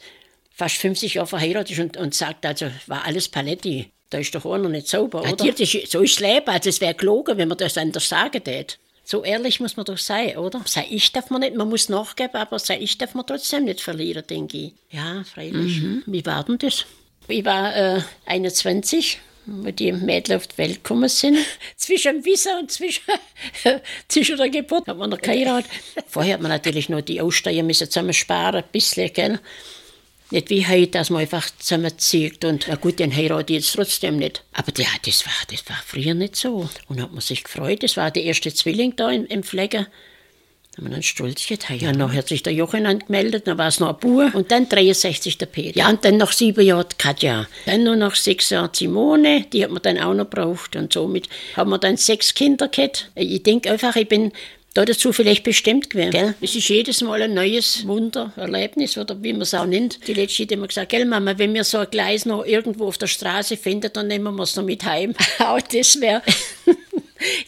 fast 0.51 0.77
50 0.77 1.13
Jahre 1.13 1.27
verheiratet 1.27 1.77
ist 1.77 1.79
und, 1.79 1.97
und 1.97 2.15
sagt, 2.15 2.47
also 2.47 2.65
war 2.87 3.05
alles 3.05 3.29
Paletti. 3.29 3.91
Da 4.09 4.17
ist 4.17 4.33
doch 4.33 4.43
auch 4.43 4.57
noch 4.57 4.69
nicht 4.69 4.87
sauber, 4.87 5.21
oder? 5.21 5.45
Ist, 5.45 5.91
so 5.91 6.01
ist 6.01 6.15
das 6.15 6.19
Leben. 6.19 6.47
Also 6.47 6.69
es 6.69 6.81
wäre 6.81 6.95
gelogen, 6.95 7.37
wenn 7.37 7.47
man 7.47 7.59
das 7.59 7.77
anders 7.77 8.09
sagen 8.09 8.41
würde. 8.43 8.73
So 9.03 9.23
ehrlich 9.23 9.59
muss 9.59 9.77
man 9.77 9.85
doch 9.85 9.99
sein, 9.99 10.35
oder? 10.37 10.61
Sei 10.65 10.87
ich 10.89 11.11
darf 11.11 11.29
man 11.29 11.41
nicht, 11.41 11.55
man 11.55 11.69
muss 11.69 11.89
nachgeben, 11.89 12.37
aber 12.37 12.57
sei 12.57 12.79
ich 12.79 12.97
darf 12.97 13.13
man 13.13 13.27
trotzdem 13.27 13.65
nicht 13.65 13.81
verlieren, 13.81 14.25
denke 14.27 14.57
ich. 14.57 14.73
Ja, 14.89 15.23
freilich. 15.23 15.79
Mhm. 15.79 16.03
Wie 16.07 16.25
war 16.25 16.43
denn 16.43 16.57
das? 16.57 16.85
Ich 17.27 17.45
war 17.45 17.75
äh, 17.75 18.01
21 18.25 19.19
wo 19.45 19.71
die 19.71 19.91
Mädchen 19.91 20.37
auf 20.37 20.47
die 20.47 20.57
Welt 20.57 20.83
gekommen 20.83 21.09
sind. 21.09 21.37
zwischen 21.75 22.23
Wissen 22.25 22.51
und 22.59 22.71
zwischen, 22.71 23.03
zwischen 24.07 24.37
der 24.37 24.49
Geburt 24.49 24.87
hat 24.87 24.97
man 24.97 25.09
noch 25.09 25.21
geheiratet. 25.21 25.71
Vorher 26.07 26.35
hat 26.35 26.41
man 26.41 26.51
natürlich 26.51 26.89
noch 26.89 27.01
die 27.01 27.21
Aussteuer 27.21 27.63
müssen 27.63 27.89
zusammen 27.89 28.13
sparen, 28.13 28.63
ein 28.63 28.71
bisschen, 28.71 29.11
gell. 29.13 29.39
Nicht 30.31 30.49
wie 30.49 30.65
heute, 30.65 30.91
dass 30.91 31.11
man 31.11 31.21
einfach 31.21 31.47
zusammenzieht 31.59 32.43
und 32.43 32.65
na 32.67 32.75
gut, 32.75 32.97
den 32.97 33.15
heirate 33.15 33.53
ich 33.53 33.59
jetzt 33.59 33.75
trotzdem 33.75 34.17
nicht. 34.17 34.43
Aber 34.53 34.71
ja, 34.75 34.87
das 35.05 35.25
war, 35.27 35.33
das 35.51 35.69
war 35.69 35.79
früher 35.85 36.15
nicht 36.15 36.35
so. 36.35 36.67
Und 36.87 37.01
hat 37.01 37.11
man 37.11 37.21
sich 37.21 37.43
gefreut, 37.43 37.83
das 37.83 37.97
war 37.97 38.09
der 38.09 38.23
erste 38.23 38.51
Zwilling 38.51 38.95
da 38.95 39.11
im, 39.11 39.27
im 39.27 39.43
Flecken. 39.43 39.85
Da 40.73 40.79
haben 40.79 40.89
wir 40.89 40.95
dann 40.95 41.03
stolz 41.03 41.45
getan. 41.45 41.77
Ja, 41.77 41.91
dann 41.91 42.11
hat 42.13 42.29
sich 42.29 42.41
der 42.41 42.51
Jochen 42.51 42.87
angemeldet, 42.87 43.45
dann 43.45 43.59
war 43.59 43.67
es 43.67 43.79
noch 43.79 43.89
ein 43.89 43.99
Bub 43.99 44.33
und 44.33 44.51
dann 44.51 44.67
63 44.67 45.37
der 45.37 45.45
Peter. 45.45 45.77
Ja, 45.77 45.87
und 45.87 46.03
dann 46.03 46.17
noch 46.17 46.31
sieben 46.31 46.65
Jahre 46.65 46.87
Katja. 46.97 47.47
Dann 47.67 47.83
nur 47.83 47.95
noch 47.95 48.15
sechs 48.15 48.49
Jahre 48.49 48.71
Simone, 48.73 49.45
die 49.53 49.63
hat 49.63 49.69
man 49.69 49.83
dann 49.83 49.99
auch 49.99 50.15
noch 50.15 50.27
gebraucht. 50.27 50.75
Und 50.75 50.91
somit 50.91 51.29
haben 51.55 51.69
wir 51.69 51.77
dann 51.77 51.97
sechs 51.97 52.33
Kinder 52.33 52.69
gehabt. 52.69 53.11
Ich 53.13 53.43
denke 53.43 53.69
einfach, 53.69 53.95
ich 53.95 54.09
bin 54.09 54.31
da 54.73 54.83
dazu 54.83 55.13
vielleicht 55.13 55.43
bestimmt 55.43 55.91
gewesen. 55.91 56.09
Gell? 56.09 56.33
Es 56.41 56.55
ist 56.55 56.67
jedes 56.67 57.01
Mal 57.01 57.21
ein 57.21 57.35
neues 57.35 57.85
Wunder, 57.85 58.33
Erlebnis 58.35 58.97
oder 58.97 59.21
wie 59.21 59.33
man 59.33 59.43
es 59.43 59.53
auch 59.53 59.67
nennt. 59.67 60.07
Die 60.07 60.15
letzte 60.15 60.41
hat 60.41 60.51
immer 60.51 60.67
gesagt, 60.67 60.89
gell 60.89 61.05
Mama, 61.05 61.37
wenn 61.37 61.53
wir 61.53 61.63
so 61.63 61.77
ein 61.77 61.87
Gleis 61.91 62.25
noch 62.25 62.43
irgendwo 62.45 62.87
auf 62.87 62.97
der 62.97 63.05
Straße 63.05 63.57
finden, 63.57 63.91
dann 63.93 64.07
nehmen 64.07 64.35
wir 64.35 64.41
es 64.43 64.55
noch 64.55 64.63
mit 64.63 64.83
heim. 64.83 65.13
auch 65.39 65.61
das 65.61 66.01
wäre 66.01 66.23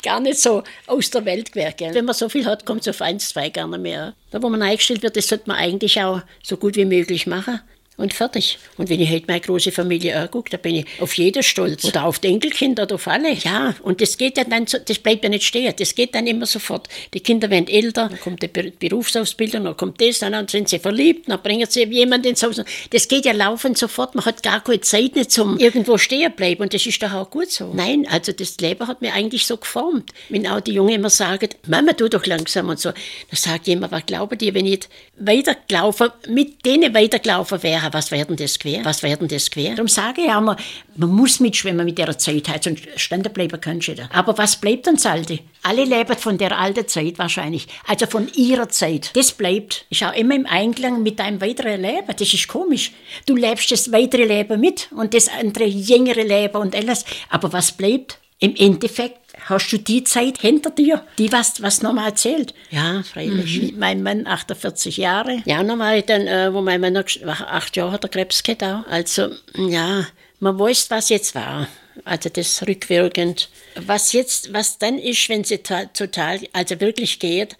gar 0.03 0.20
nicht 0.20 0.39
so 0.39 0.63
aus 0.88 1.10
der 1.10 1.25
Welt 1.25 1.51
gewesen. 1.51 1.94
Wenn 1.94 2.05
man 2.05 2.15
so 2.15 2.29
viel 2.29 2.46
hat, 2.46 2.65
kommt 2.65 2.82
es 2.82 2.88
auf 2.88 3.01
eins, 3.01 3.29
zwei 3.29 3.50
gar 3.50 3.67
nicht 3.67 3.82
mehr. 3.82 4.13
Da, 4.32 4.41
wo 4.41 4.50
man 4.50 4.62
eingestellt 4.62 5.03
wird, 5.03 5.17
das 5.17 5.27
sollte 5.27 5.46
man 5.48 5.58
eigentlich 5.58 6.01
auch 6.01 6.22
so 6.44 6.58
gut 6.58 6.75
wie 6.75 6.86
möglich 6.86 7.27
machen 7.27 7.62
und 7.98 8.14
fertig. 8.14 8.60
Und 8.78 8.90
wenn 8.90 9.00
ich 9.00 9.10
heute 9.10 9.25
meine 9.28 9.40
große 9.40 9.72
Familie 9.72 10.20
angucke, 10.20 10.50
da 10.50 10.58
bin 10.58 10.75
ich 10.75 10.86
auf 11.00 11.14
jeder 11.14 11.44
stolz. 11.44 11.86
Oder 11.86 12.06
auf 12.06 12.20
die 12.20 12.28
Enkelkinder 12.28 12.88
auf 12.92 13.08
alle. 13.08 13.34
Ja, 13.34 13.75
und 13.84 14.02
das 14.02 14.18
geht 14.18 14.38
ja 14.38 14.44
dann, 14.44 14.68
so, 14.68 14.78
das 14.78 15.00
bleibt 15.00 15.24
ja 15.24 15.30
nicht 15.30 15.46
stehen. 15.46 15.74
Das 15.78 15.96
geht 15.96 16.14
dann 16.14 16.28
immer 16.28 16.46
sofort. 16.46 16.90
Die 17.14 17.22
Kinder 17.22 17.50
werden 17.50 17.68
älter, 17.68 18.10
dann 18.10 18.20
kommt 18.20 18.42
die 18.44 18.48
Berufsausbildung, 18.48 19.64
dann 19.64 19.78
kommt 19.78 20.02
das, 20.02 20.20
dann 20.20 20.48
sind 20.48 20.68
sie 20.68 20.80
verliebt, 20.80 21.30
dann 21.30 21.42
bringen 21.42 21.68
sie 21.70 21.84
jemanden 21.86 22.30
ins 22.30 22.44
Haus. 22.44 22.62
Das 22.90 23.08
geht 23.08 23.25
ja 23.25 23.32
laufend 23.32 23.78
sofort. 23.78 24.14
Man 24.16 24.25
hat 24.25 24.44
gar 24.44 24.62
keine 24.62 24.82
Zeit 24.82 25.16
nicht 25.16 25.32
zum 25.32 25.58
irgendwo 25.58 25.98
stehen 25.98 26.34
bleiben. 26.34 26.64
Und 26.64 26.74
das 26.74 26.86
ist 26.86 27.02
doch 27.02 27.14
auch 27.14 27.30
gut 27.30 27.52
so. 27.52 27.72
Nein, 27.74 28.08
also 28.10 28.32
das 28.34 28.58
Leben 28.58 28.88
hat 28.88 29.02
mir 29.02 29.14
eigentlich 29.14 29.46
so 29.46 29.58
geformt. 29.58 30.12
Wenn 30.30 30.48
auch 30.48 30.60
die 30.60 30.74
Jungen 30.74 30.96
immer 30.96 31.10
sagen, 31.10 31.50
Mama, 31.68 31.94
tu 31.94 32.10
doch 32.10 32.25
langsam 32.25 32.70
und 32.70 32.80
so. 32.80 32.90
Dann 32.90 32.98
sagt 33.32 33.68
jemand, 33.68 33.92
was 33.92 34.06
glauben 34.06 34.38
die, 34.38 34.54
wenn 34.54 34.66
ich 34.66 34.82
weitergelaufen, 35.18 36.10
mit 36.28 36.66
denen 36.66 36.94
weitergelaufen 36.94 37.64
wäre, 37.64 37.85
was 37.94 38.12
werden 38.12 38.36
das 38.36 38.60
quer? 38.60 38.84
Was 38.84 39.04
werden 39.04 39.27
das 39.27 39.50
quer? 39.50 39.72
Darum 39.72 39.88
sage 39.88 40.22
ich 40.22 40.27
mal, 40.27 40.56
man 40.96 41.10
muss 41.10 41.39
mitschwimmen 41.39 41.86
mit 41.86 41.98
der 41.98 42.18
Zeit, 42.18 42.50
halt, 42.50 42.63
sonst 42.63 42.84
stehen 42.96 43.24
bleiben 43.24 43.60
kannst 43.60 43.88
du 43.88 44.10
Aber 44.13 44.38
was 44.38 44.56
bleibt 44.56 44.88
uns 44.88 45.06
Alte? 45.06 45.39
Alle 45.63 45.84
leben 45.84 46.15
von 46.18 46.38
der 46.38 46.58
alten 46.58 46.88
Zeit 46.88 47.18
wahrscheinlich, 47.18 47.68
also 47.88 48.06
von 48.06 48.27
ihrer 48.36 48.70
Zeit. 48.70 49.12
Das 49.15 49.32
bleibt. 49.32 49.86
Ist 49.89 50.04
auch 50.04 50.13
immer 50.13 50.36
im 50.36 50.46
Einklang 50.46 51.04
mit 51.04 51.20
deinem 51.20 51.42
weiteren 51.42 51.82
Leben. 51.82 52.08
Das 52.08 52.34
ist 52.34 52.48
komisch. 52.48 52.92
Du 53.25 53.36
lebst 53.36 53.72
das 53.72 53.92
weitere 53.92 54.25
Leben 54.25 54.60
mit 54.60 54.89
und 54.92 55.13
das 55.13 55.27
andere 55.27 55.65
jüngere 55.65 56.24
Leben 56.24 56.58
und 56.58 56.75
alles. 56.75 57.06
Aber 57.30 57.51
was 57.51 57.72
bleibt? 57.72 58.20
Im 58.39 58.56
Endeffekt 58.56 59.34
hast 59.46 59.72
du 59.72 59.77
die 59.77 60.04
Zeit 60.04 60.39
hinter 60.39 60.70
dir, 60.70 61.06
die 61.18 61.32
was, 61.32 61.62
was 61.62 61.82
nochmal 61.82 62.10
erzählt. 62.10 62.54
Ja, 62.70 63.01
freilich. 63.04 63.72
Mhm. 63.72 63.80
Mein 63.80 64.04
Mann 64.04 64.27
48 64.27 64.98
Jahre. 64.98 65.42
Ja, 65.46 65.63
nochmal 65.63 66.01
dann, 66.01 66.27
äh, 66.27 66.54
wo 66.54 66.62
mein 66.62 66.82
Mann 66.82 66.98
acht 66.98 67.75
Jahre 67.75 67.92
hat 67.92 68.04
er 68.04 68.10
Krebs 68.10 68.44
gehabt 68.44 68.63
auch. 68.63 68.86
Also, 68.88 69.30
ja, 69.56 70.06
man 70.39 70.60
weiß, 70.60 70.89
was 70.89 71.10
jetzt 71.10 71.34
war. 71.34 71.68
Also 72.04 72.30
das 72.30 72.62
rückwirkend. 72.68 73.50
Was 73.75 74.12
jetzt, 74.12 74.51
was 74.54 74.77
dann 74.77 75.00
ist, 75.00 75.30
wenn 75.30 75.46
sie 75.46 75.60
total, 75.60 76.42
also 76.51 76.82
wirklich 76.82 77.20
geht, 77.20 77.56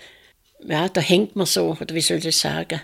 ja, 0.68 0.90
da 0.90 1.00
hängt 1.00 1.36
man 1.36 1.46
so, 1.46 1.78
oder 1.80 1.96
wie 1.96 2.02
soll 2.02 2.26
ich 2.26 2.38
sagen. 2.38 2.82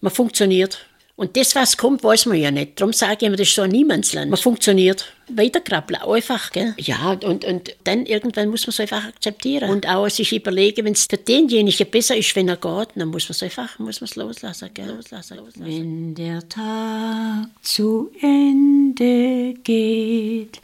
Man 0.00 0.12
funktioniert. 0.12 0.86
Und 1.16 1.36
das, 1.36 1.54
was 1.54 1.76
kommt, 1.76 2.02
weiß 2.02 2.26
man 2.26 2.38
ja 2.38 2.50
nicht. 2.50 2.80
Darum 2.80 2.92
sage 2.92 3.18
ich 3.20 3.22
immer, 3.22 3.36
das 3.36 3.46
ist 3.46 3.54
so 3.54 3.62
ein 3.62 3.70
Niemandsland. 3.70 4.32
Man 4.32 4.36
funktioniert. 4.36 5.12
Weiterkrabbeln, 5.28 6.02
einfach. 6.02 6.50
Gell? 6.50 6.74
Ja, 6.76 7.12
und, 7.12 7.44
und 7.44 7.76
dann 7.84 8.04
irgendwann 8.04 8.48
muss 8.48 8.66
man 8.66 8.72
es 8.72 8.80
einfach 8.80 9.04
akzeptieren. 9.04 9.70
Und 9.70 9.88
auch 9.88 10.08
sich 10.08 10.32
überlegen, 10.32 10.84
wenn 10.84 10.94
es 10.94 11.06
für 11.06 11.16
denjenigen 11.16 11.88
besser 11.88 12.16
ist, 12.16 12.34
wenn 12.34 12.48
er 12.48 12.56
geht, 12.56 12.88
dann 12.96 13.08
muss 13.08 13.28
man 13.28 13.30
es 13.30 13.44
einfach 13.44 13.78
muss 13.78 14.00
man's 14.00 14.16
loslassen, 14.16 14.70
gell? 14.74 14.88
loslassen. 14.88 15.36
Loslassen. 15.36 15.64
Wenn 15.64 16.16
der 16.16 16.48
Tag 16.48 17.46
zu 17.62 18.10
Ende 18.20 19.54
geht 19.62 20.60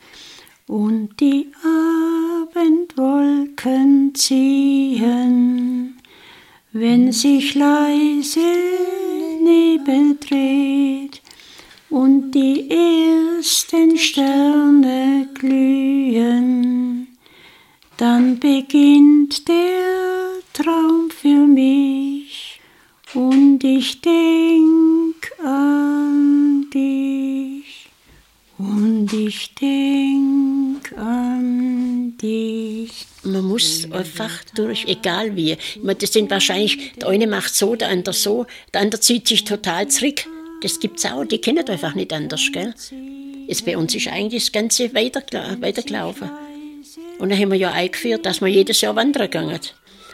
und 0.67 1.11
die 1.21 1.47
Abendwolken 2.53 4.13
ziehen, 4.17 5.97
wenn 6.73 7.13
sich 7.13 7.55
leise 7.55 8.41
Nebel 9.43 10.17
dreht 10.21 11.23
und 11.89 12.31
die 12.33 12.71
ersten 12.71 13.97
Sterne 13.99 15.29
glühen, 15.35 17.09
dann 17.97 18.39
beginnt 18.39 19.49
der 19.49 20.31
Traum 20.53 21.11
für 21.11 21.47
mich 21.47 22.61
und 23.15 23.65
ich 23.65 24.01
denk 24.01 25.33
an 25.45 26.67
dich. 26.73 27.89
Und 28.59 29.13
ich 29.13 29.55
denk 29.55 30.93
an 30.97 32.15
dich. 32.21 33.07
Man 33.25 33.45
muss 33.61 33.93
einfach 33.93 34.45
durch, 34.55 34.87
egal 34.87 35.37
wie. 35.37 35.57
meine, 35.83 35.97
das 35.97 36.13
sind 36.13 36.31
wahrscheinlich, 36.31 36.93
der 36.95 37.09
eine 37.09 37.27
macht 37.27 37.55
so, 37.55 37.77
der 37.77 37.89
andere 37.89 38.15
so, 38.15 38.47
der 38.73 38.83
andere 38.83 39.01
zieht 39.01 39.29
sich 39.29 39.45
total 39.45 39.89
zurück. 39.89 40.27
Das 40.63 40.81
gibt 40.81 40.99
es 40.99 41.07
auch, 41.07 41.25
die 41.25 41.39
kennen 41.39 41.67
einfach 41.67 41.95
nicht 41.95 42.13
anders. 42.13 42.51
Gell? 42.53 42.75
Jetzt 43.47 43.65
bei 43.65 43.77
uns 43.77 43.95
ist 43.95 44.09
eigentlich 44.09 44.45
das 44.45 44.53
Ganze 44.53 44.93
weiter, 44.95 45.23
weitergelaufen. 45.61 46.31
Und 47.19 47.31
dann 47.31 47.39
haben 47.39 47.51
wir 47.51 47.59
ja 47.59 47.73
eingeführt, 47.73 48.25
dass 48.25 48.41
wir 48.41 48.49
jedes 48.49 48.81
Jahr 48.81 48.97
wandern 48.97 49.31
gehen. 49.31 49.61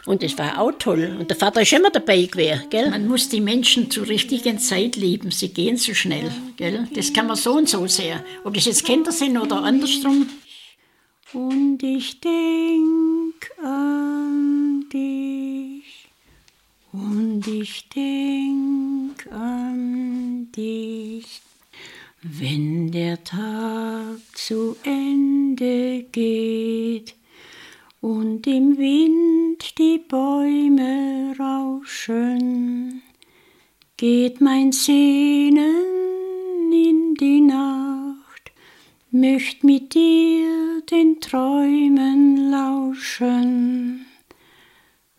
Und 0.06 0.22
das 0.22 0.38
war 0.38 0.60
auch 0.60 0.72
toll. 0.78 1.16
Und 1.18 1.30
der 1.30 1.36
Vater 1.36 1.62
ist 1.62 1.72
immer 1.72 1.90
dabei 1.90 2.22
gewesen. 2.22 2.62
Gell? 2.70 2.90
Man 2.90 3.08
muss 3.08 3.28
die 3.28 3.40
Menschen 3.40 3.90
zur 3.90 4.08
richtigen 4.08 4.58
Zeit 4.60 4.94
lieben. 4.94 5.32
Sie 5.32 5.48
gehen 5.48 5.76
so 5.76 5.94
schnell. 5.94 6.30
Gell? 6.56 6.86
Das 6.94 7.12
kann 7.12 7.26
man 7.26 7.36
so 7.36 7.54
und 7.54 7.68
so 7.68 7.86
sehen. 7.88 8.20
Ob 8.44 8.54
das 8.54 8.66
jetzt 8.66 8.84
Kinder 8.84 9.10
sind 9.10 9.36
oder 9.36 9.62
andersrum. 9.62 10.28
Und 11.32 11.82
ich 11.82 12.20
denk 12.20 13.25
an 13.62 14.86
dich 14.92 16.08
und 16.92 17.46
ich 17.46 17.88
denk 17.88 19.32
an 19.32 20.48
dich. 20.56 21.42
Wenn 22.22 22.90
der 22.90 23.22
Tag 23.22 24.18
zu 24.34 24.76
Ende 24.82 26.04
geht 26.10 27.14
und 28.00 28.46
im 28.46 28.78
Wind 28.78 29.78
die 29.78 29.98
Bäume 29.98 31.34
rauschen, 31.38 33.02
geht 33.96 34.40
mein 34.40 34.72
Sehnen 34.72 36.72
in 36.72 37.14
die 37.14 37.40
Nacht, 37.40 37.75
möcht 39.20 39.64
mit 39.64 39.94
dir 39.94 40.82
den 40.90 41.20
Träumen 41.20 42.50
lauschen. 42.50 44.06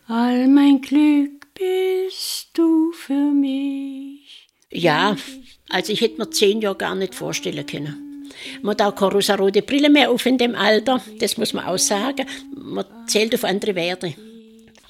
All 0.07 0.47
mein 0.47 0.81
Glück 0.81 1.47
bist 1.53 2.49
du 2.53 2.91
für 2.91 3.31
mich. 3.31 4.47
Ja, 4.71 5.15
also 5.69 5.91
ich 5.91 6.01
hätte 6.01 6.19
mir 6.19 6.29
zehn 6.29 6.61
Jahre 6.61 6.77
gar 6.77 6.95
nicht 6.95 7.15
vorstellen 7.15 7.65
können. 7.65 8.29
Man 8.61 8.71
hat 8.71 8.81
auch 8.81 8.95
keine 8.95 9.13
rosa-rote 9.13 9.61
Brille 9.61 9.89
mehr 9.89 10.11
auf 10.11 10.25
in 10.25 10.37
dem 10.37 10.55
Alter, 10.55 11.01
das 11.19 11.37
muss 11.37 11.53
man 11.53 11.65
auch 11.65 11.79
sagen. 11.79 12.27
Man 12.55 12.85
zählt 13.07 13.33
auf 13.33 13.43
andere 13.43 13.75
Werte. 13.75 14.13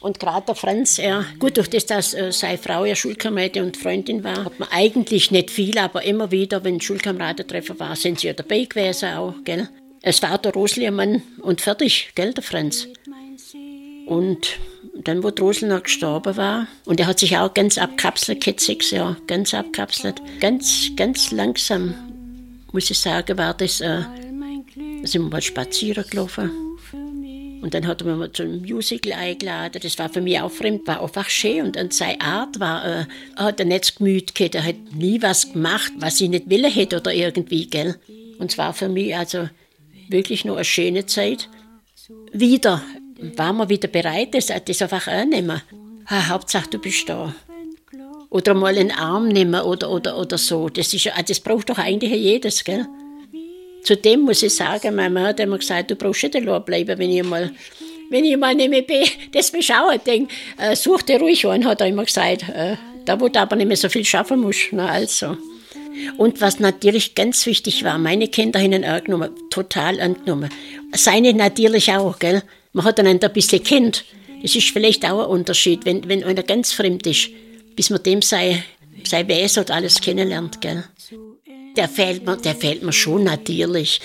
Und 0.08 0.22
gerade 0.22 0.46
der 0.46 0.56
Franz, 0.56 1.00
er, 1.00 1.26
gut, 1.38 1.58
durch 1.58 1.70
das, 1.70 1.86
dass 1.86 2.14
äh, 2.14 2.32
seine 2.32 2.58
Frau 2.58 2.86
ja 2.86 2.96
Schulkameradin 2.96 3.64
und 3.64 3.76
Freundin 3.76 4.24
war, 4.24 4.46
hat 4.46 4.58
man 4.58 4.70
eigentlich 4.72 5.32
nicht 5.32 5.52
viel, 5.52 5.78
aber 5.78 6.02
immer 6.04 6.32
wieder, 6.32 6.64
wenn 6.64 6.80
Schulkameradentreffen 6.80 7.78
war, 7.78 7.94
sind 7.98 8.22
sie 8.22 8.28
ja 8.28 8.34
dabei 8.34 8.64
gewesen 8.64 9.10
auch, 9.16 9.34
gell. 9.44 9.68
Es 10.02 10.22
war 10.22 10.38
der 10.38 10.54
Rosliermann 10.54 11.24
und 11.42 11.60
fertig, 11.60 12.12
gell, 12.16 12.34
der 12.34 12.42
Franz. 12.42 12.88
Und 14.06 14.58
dann, 14.96 15.24
wo 15.24 15.30
Drosel 15.30 15.68
noch 15.68 15.84
gestorben 15.84 16.38
war, 16.38 16.68
und 16.86 17.02
er 17.02 17.08
hat 17.08 17.20
sich 17.20 17.36
auch 17.36 17.54
ganz 17.54 17.78
abkapselt, 17.78 18.42
sechs 18.62 18.92
Jahre, 18.92 19.18
ganz 19.28 19.54
abkapselt, 19.54 20.22
ganz, 20.40 20.90
ganz 20.96 21.32
langsam, 21.32 21.96
muss 22.72 22.90
ich 22.90 22.98
sagen, 22.98 23.38
war 23.38 23.54
das, 23.54 23.82
äh, 23.82 24.04
sind 25.04 25.24
wir 25.24 25.32
mal 25.32 25.42
spazieren 25.42 26.06
gelaufen. 26.10 26.67
Und 27.62 27.74
dann 27.74 27.88
hat 27.88 28.02
er 28.02 28.08
mich 28.08 28.18
mal 28.18 28.32
zum 28.32 28.62
Musical 28.62 29.14
eingeladen. 29.14 29.80
Das 29.82 29.98
war 29.98 30.10
für 30.10 30.22
mich 30.22 30.40
auch 30.40 30.52
fremd, 30.52 30.88
war 30.88 31.02
einfach 31.02 31.30
schön. 31.30 31.66
Und, 31.66 31.78
und 31.78 31.94
seine 31.94 32.22
Art 32.22 32.60
war, 32.60 32.86
äh, 32.86 33.06
er 33.36 33.46
hat 33.46 33.60
ein 33.62 33.70
nicht 33.70 33.98
Gemüt 33.98 34.36
gehabt. 34.36 34.56
Er 34.56 34.66
hat 34.66 34.76
nie 34.94 35.22
was 35.22 35.54
gemacht, 35.54 35.92
was 35.98 36.22
ich 36.22 36.30
nicht 36.30 36.50
willen 36.50 36.72
hätte 36.72 36.98
oder 36.98 37.14
irgendwie, 37.14 37.68
gell. 37.68 37.96
Und 38.38 38.52
es 38.52 38.58
war 38.58 38.74
für 38.74 38.90
mich 38.90 39.16
also 39.16 39.50
wirklich 40.10 40.46
nur 40.46 40.58
eine 40.58 40.66
schöne 40.66 41.06
Zeit. 41.08 41.50
Wieder 42.32 42.84
waren 43.36 43.58
wir 43.58 43.70
wieder 43.70 43.88
bereit, 43.88 44.34
das, 44.36 44.48
das 44.48 44.82
einfach 44.82 45.08
annehmen. 45.08 45.62
Ha, 46.10 46.28
Hauptsache, 46.30 46.70
du 46.70 46.78
bist 46.78 47.10
da. 47.10 47.34
Oder 48.30 48.54
mal 48.54 48.78
einen 48.78 48.92
Arm 48.92 49.30
nehmen 49.30 49.62
oder, 49.62 49.90
oder, 49.90 50.18
oder 50.18 50.38
so. 50.38 50.70
Das, 50.70 50.94
ist, 50.94 51.10
das 51.28 51.40
braucht 51.40 51.70
doch 51.70 51.78
eigentlich 51.78 52.12
jedes, 52.12 52.64
gell. 52.64 52.86
Zudem 53.84 54.22
muss 54.22 54.44
ich 54.44 54.54
sagen, 54.54 54.96
meine 54.96 55.10
Mama 55.10 55.28
hat 55.28 55.40
immer 55.40 55.58
gesagt, 55.58 55.92
du 55.92 55.96
brauchst 55.96 56.24
nicht 56.24 56.36
allein 56.36 56.64
bleiben, 56.64 56.98
wenn 57.00 57.12
ich 57.12 57.24
mal, 57.24 57.52
wenn 58.10 58.26
ich 58.26 58.38
mal 58.38 58.54
nicht 58.56 58.70
mehr 58.70 58.82
bin, 58.82 59.06
das 59.32 59.52
beschauen 59.52 60.00
denke, 60.06 60.34
äh, 60.58 60.76
such 60.76 61.04
dir 61.04 61.20
ruhig 61.20 61.46
an, 61.46 61.66
hat 61.66 61.82
er 61.82 61.88
immer 61.88 62.06
gesagt. 62.06 62.50
Äh, 62.50 62.76
da, 63.06 63.20
wo 63.20 63.30
du 63.30 63.40
aber 63.40 63.56
nicht 63.56 63.68
mehr 63.68 63.78
so 63.78 63.90
viel 63.90 64.04
schaffen 64.04 64.42
musst. 64.42 64.68
Na, 64.72 64.90
also. 64.90 65.38
Und 66.18 66.42
was 66.42 66.60
natürlich 66.60 67.16
ganz 67.16 67.46
wichtig 67.46 67.84
war, 67.84 67.98
meine 67.98 68.28
Kinder 68.28 68.60
haben 68.60 68.74
ihn 68.74 68.86
angenommen, 68.86 69.32
total 69.50 70.00
angenommen. 70.00 70.50
Seine 70.94 71.34
natürlich 71.34 71.92
auch, 71.94 72.20
gell. 72.20 72.44
Man 72.74 72.86
hat 72.86 73.00
dann 73.00 73.08
ein 73.08 73.20
bisschen 73.20 73.64
kennt. 73.64 74.04
Das 74.44 74.56
ist 74.56 74.70
vielleicht 74.70 75.04
auch 75.10 75.24
ein 75.24 75.30
Unterschied, 75.30 75.86
wenn, 75.86 76.08
wenn 76.08 76.24
einer 76.24 76.44
ganz 76.44 76.74
fremd 76.74 77.08
ist, 77.08 77.30
bis 77.76 77.90
man 77.90 78.04
dem 78.04 78.22
sei, 78.22 78.64
sei 79.04 79.28
Wesen 79.28 79.62
und 79.62 79.72
alles 79.72 80.00
kennenlernt, 80.00 80.62
gell 80.62 80.84
der 81.78 81.88
fehlt 81.88 82.26
mir, 82.26 82.38
der 82.38 82.56
fehlt 82.56 82.84
mir 82.84 82.92
schon 82.92 83.24
natürlich. 83.24 84.02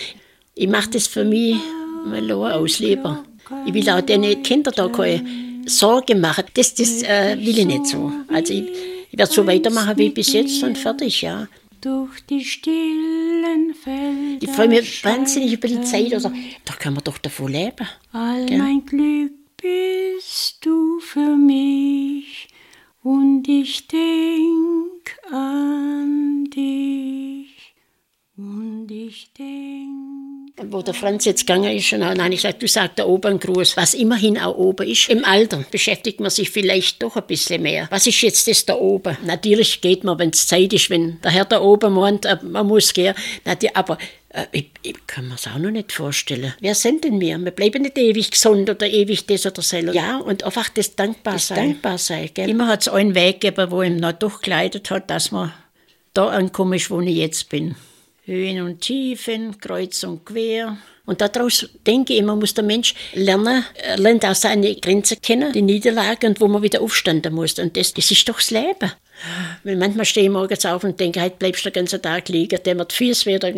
Ich 0.55 0.69
mache 0.69 0.91
das 0.91 1.07
für 1.07 1.25
mich 1.25 1.57
mal 2.05 2.31
aus 2.31 2.79
lieber. 2.79 3.25
Ich 3.67 3.75
will 3.75 3.89
auch 3.91 4.01
den 4.01 4.43
Kindern 4.43 4.75
da 4.77 4.89
keine 4.89 5.25
Sorge 5.67 6.15
machen. 6.15 6.45
Das, 6.55 6.75
das 6.75 7.03
äh, 7.03 7.37
will 7.39 7.59
ich 7.59 7.67
nicht 7.67 7.87
so. 7.87 8.13
Also 8.29 8.53
ich, 8.53 8.65
ich 9.11 9.19
werde 9.19 9.33
so 9.33 9.47
weitermachen 9.47 9.97
wie 9.99 10.11
bis 10.11 10.33
jetzt 10.33 10.63
und 10.63 10.77
fertig, 10.77 11.23
ja. 11.23 11.49
Durch 11.81 12.21
die 12.31 12.45
stillen 12.45 13.75
Felder 13.75 14.39
Ich 14.41 14.51
freue 14.51 14.69
mich 14.69 15.05
wahnsinnig 15.05 15.53
über 15.55 15.67
die 15.67 15.81
Zeit. 15.83 16.15
Also, 16.15 16.31
da 16.65 16.75
kann 16.75 16.95
man 16.95 17.03
doch 17.03 17.19
davon 17.19 17.51
leben. 17.51 17.89
All 18.13 18.47
gell? 18.47 18.59
mein 18.59 18.87
Glück 18.87 19.33
bist 19.61 20.59
du 20.61 21.01
für 21.01 21.37
mich 21.37 22.49
und 23.03 23.49
ich 23.49 23.89
denk 23.89 25.33
an 25.33 26.45
dich. 26.55 27.32
Und 28.37 28.89
ich 28.91 29.31
denke. 29.39 30.71
Wo 30.71 30.81
der 30.83 30.95
Franz 30.95 31.25
jetzt 31.25 31.47
gegangen 31.47 31.77
ist, 31.77 31.93
und 31.93 32.01
nein, 32.01 32.33
ich 32.33 32.41
sage, 32.41 32.59
du 32.59 32.69
sagst 32.69 32.99
der 32.99 33.09
Oberngruß, 33.09 33.77
was 33.77 33.95
immerhin 33.95 34.39
auch 34.39 34.57
oben 34.57 34.87
ist. 34.87 35.09
Im 35.09 35.25
Alter 35.25 35.65
beschäftigt 35.71 36.21
man 36.21 36.31
sich 36.31 36.51
vielleicht 36.51 37.03
doch 37.03 37.17
ein 37.17 37.27
bisschen 37.27 37.63
mehr. 37.63 37.89
Was 37.91 38.07
ist 38.07 38.21
jetzt 38.23 38.49
das 38.49 38.65
da 38.65 38.75
oben? 38.75 39.17
Natürlich 39.25 39.81
geht 39.81 40.05
man, 40.05 40.19
wenn 40.19 40.31
es 40.31 40.47
Zeit 40.47 40.73
ist, 40.73 40.89
wenn 40.89 41.21
der 41.23 41.31
Herr 41.31 41.45
da 41.45 41.61
oben 41.61 41.95
meint, 41.95 42.25
äh, 42.25 42.39
man 42.43 42.67
muss 42.67 42.93
gehen. 42.93 43.15
Aber 43.75 43.99
äh, 44.31 44.47
ich, 44.53 44.71
ich, 44.83 45.07
kann 45.07 45.27
mir 45.29 45.33
das 45.35 45.47
auch 45.49 45.59
noch 45.59 45.71
nicht 45.71 45.93
vorstellen. 45.93 46.55
Wer 46.61 46.75
sind 46.75 47.05
denn 47.05 47.21
wir? 47.21 47.39
Wir 47.39 47.51
bleiben 47.51 47.83
nicht 47.83 47.99
ewig 47.99 48.31
gesund 48.31 48.69
oder 48.71 48.87
ewig 48.87 49.27
das 49.27 49.45
oder 49.45 49.57
das. 49.57 49.73
Ja, 49.73 50.19
und 50.19 50.45
einfach 50.45 50.69
das 50.71 50.97
dankbar 50.97 51.35
das 51.35 51.49
sein. 51.49 51.57
Dankbar 51.57 51.99
sein 51.99 52.31
gell? 52.33 52.49
Immer 52.49 52.69
hat 52.69 52.83
es 52.83 52.89
einen 52.89 53.15
Weg 53.15 53.41
gegeben, 53.41 53.71
wo 53.71 53.83
ihm 53.83 53.97
noch 53.97 54.13
durchgeleitet 54.13 54.91
hat, 54.91 55.11
dass 55.11 55.33
man 55.33 55.53
da 56.15 56.29
angekommen 56.29 56.75
ist, 56.75 56.91
wo 56.91 57.01
ich 57.01 57.17
jetzt 57.17 57.49
bin. 57.49 57.75
Höhen 58.25 58.63
und 58.63 58.81
Tiefen, 58.81 59.59
kreuz 59.59 60.05
und 60.05 60.25
quer. 60.25 60.79
Und 61.05 61.21
daraus 61.21 61.69
denke 61.85 62.15
ich, 62.15 62.23
man 62.23 62.39
muss 62.39 62.55
der 62.55 62.63
Mensch 62.63 62.95
lernen, 63.13 63.65
er 63.75 63.99
lernt 63.99 64.25
auch 64.25 64.37
seine 64.37 64.77
Grenzen 64.77 65.21
kennen, 65.21 65.53
die 65.53 65.63
Niederlage 65.63 66.29
und 66.29 66.41
wo 66.41 66.47
man 66.47 66.63
wieder 66.63 66.81
aufstanden 66.81 67.35
muss. 67.35 67.59
Und 67.59 67.77
das, 67.77 67.93
das 67.93 68.11
ist 68.13 68.29
doch 68.29 68.37
das 68.37 68.53
Leben. 68.53 68.93
Weil 69.65 69.77
manchmal 69.77 70.05
stehe 70.05 70.27
ich 70.27 70.33
morgens 70.33 70.65
auf 70.65 70.85
und 70.85 71.01
denke, 71.01 71.21
heute 71.21 71.37
bleibst 71.37 71.65
du 71.65 71.71
den 71.71 71.81
ganzen 71.81 72.01
Tag 72.01 72.29
liegen, 72.29 72.59
wird 72.65 72.93
fies 72.93 73.27
wieder. 73.27 73.53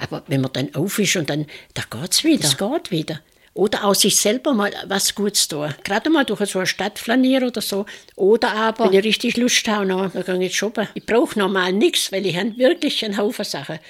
Aber 0.00 0.24
wenn 0.26 0.40
man 0.40 0.52
dann 0.52 0.74
auf 0.74 0.98
ist 0.98 1.14
und 1.14 1.30
dann, 1.30 1.46
da 1.74 1.82
geht's 1.88 2.24
wieder. 2.24 2.44
Es 2.44 2.56
geht 2.56 2.90
wieder. 2.90 3.20
Oder 3.58 3.86
auch 3.86 3.94
sich 3.96 4.14
selber 4.16 4.54
mal 4.54 4.70
was 4.86 5.16
Gutes 5.16 5.48
tun. 5.48 5.74
Gerade 5.82 6.10
mal 6.10 6.24
durch 6.24 6.48
so 6.48 6.60
eine 6.60 6.66
Stadt 6.66 6.96
flanieren 6.96 7.48
oder 7.48 7.60
so. 7.60 7.86
Oder 8.14 8.52
aber, 8.52 8.84
wenn 8.84 8.92
ich 9.00 9.04
richtig 9.04 9.36
Lust 9.36 9.66
habe, 9.66 10.22
dann 10.24 10.38
gehe 10.38 10.48
ich 10.48 10.54
shoppen. 10.54 10.86
Ich 10.94 11.04
brauche 11.04 11.36
normal 11.36 11.72
nichts, 11.72 12.12
weil 12.12 12.24
ich 12.24 12.36
habe 12.36 12.56
wirklich 12.56 13.04
einen 13.04 13.16
Haufen 13.16 13.44
Sachen. 13.44 13.80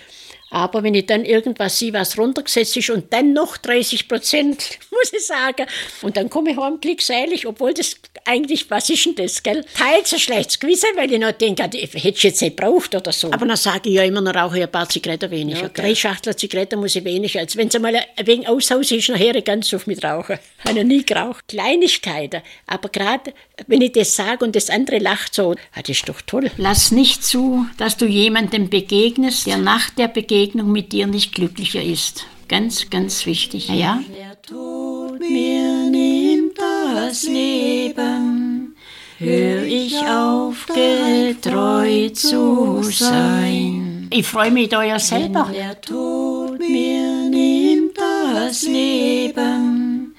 Aber 0.50 0.82
wenn 0.82 0.94
ich 0.94 1.06
dann 1.06 1.24
irgendwas 1.24 1.78
sehe, 1.78 1.92
was 1.92 2.16
runtergesetzt 2.16 2.76
ist 2.76 2.90
und 2.90 3.12
dann 3.12 3.32
noch 3.32 3.56
30 3.58 4.08
Prozent, 4.08 4.78
muss 4.90 5.12
ich 5.12 5.26
sagen, 5.26 5.66
und 6.02 6.16
dann 6.16 6.30
komme 6.30 6.52
ich 6.52 6.56
heim 6.56 6.80
glückselig, 6.80 7.46
obwohl 7.46 7.74
das 7.74 7.96
eigentlich, 8.24 8.70
was 8.70 8.88
ist 8.88 9.04
denn 9.04 9.14
das, 9.14 9.42
gell? 9.42 9.64
Teils 9.76 10.12
ein 10.12 10.18
schlechtes 10.18 10.58
Gewissen, 10.58 10.88
weil 10.96 11.12
ich 11.12 11.20
noch 11.20 11.32
denke, 11.32 11.64
hätte 11.64 11.76
ich 11.76 12.22
jetzt 12.22 12.40
nicht 12.40 12.56
braucht 12.56 12.94
oder 12.94 13.12
so. 13.12 13.30
Aber 13.30 13.46
dann 13.46 13.56
sage 13.56 13.90
ich 13.90 13.96
ja 13.96 14.04
immer, 14.04 14.20
noch 14.20 14.34
rauche 14.34 14.58
ich 14.58 14.64
ein 14.64 14.72
paar 14.72 14.88
Zigaretten 14.88 15.30
weniger. 15.30 15.62
Ja, 15.62 15.68
Drei 15.68 15.94
Schachtel 15.94 16.34
Zigaretten 16.34 16.80
muss 16.80 16.96
ich 16.96 17.04
weniger, 17.04 17.40
als 17.40 17.56
wenn 17.56 17.68
es 17.68 17.74
einmal 17.74 17.94
ein 17.94 18.26
wenig 18.26 18.48
aushaus 18.48 18.90
ist, 18.90 19.08
nachher 19.08 19.40
ganz 19.42 19.72
auf 19.74 19.86
mit 19.86 20.02
rauchen. 20.02 20.38
Habe 20.66 20.78
ich 20.78 20.84
nie 20.84 21.04
geraucht. 21.04 21.44
Kleinigkeiten. 21.48 22.42
Aber 22.66 22.88
gerade, 22.88 23.34
wenn 23.66 23.82
ich 23.82 23.92
das 23.92 24.16
sage 24.16 24.44
und 24.44 24.56
das 24.56 24.70
andere 24.70 24.98
lacht 24.98 25.34
so, 25.34 25.52
ah, 25.74 25.80
das 25.80 25.90
ist 25.90 26.08
doch 26.08 26.20
toll. 26.22 26.50
Lass 26.56 26.90
nicht 26.90 27.24
zu, 27.24 27.66
dass 27.76 27.96
du 27.96 28.06
jemandem 28.06 28.70
begegnest, 28.70 29.46
der 29.46 29.58
nach 29.58 29.90
der 29.90 30.08
Begegnung 30.08 30.37
Begegnung 30.38 30.70
mit 30.70 30.92
dir 30.92 31.08
nicht 31.08 31.34
glücklicher 31.34 31.82
ist. 31.82 32.24
Ganz, 32.46 32.88
ganz 32.90 33.26
wichtig. 33.26 33.70
Ja? 33.70 34.00
Der 34.16 34.40
Tod 34.40 35.18
mir 35.18 35.90
nimmt 35.90 36.56
das 36.56 37.24
Leben, 37.24 38.76
hör 39.18 39.64
ich 39.64 39.96
auf, 39.96 40.64
getreu 40.66 42.10
zu 42.10 42.84
sein. 42.84 44.06
Ich 44.12 44.28
freue 44.28 44.52
mich 44.52 44.68
da 44.68 44.84
ja 44.84 45.00
selber. 45.00 45.48
Wenn 45.48 45.54
der 45.54 45.80
Tod 45.80 46.60
mir 46.60 47.28
nimmt 47.28 47.98
das 47.98 48.62
Leben, 48.62 50.14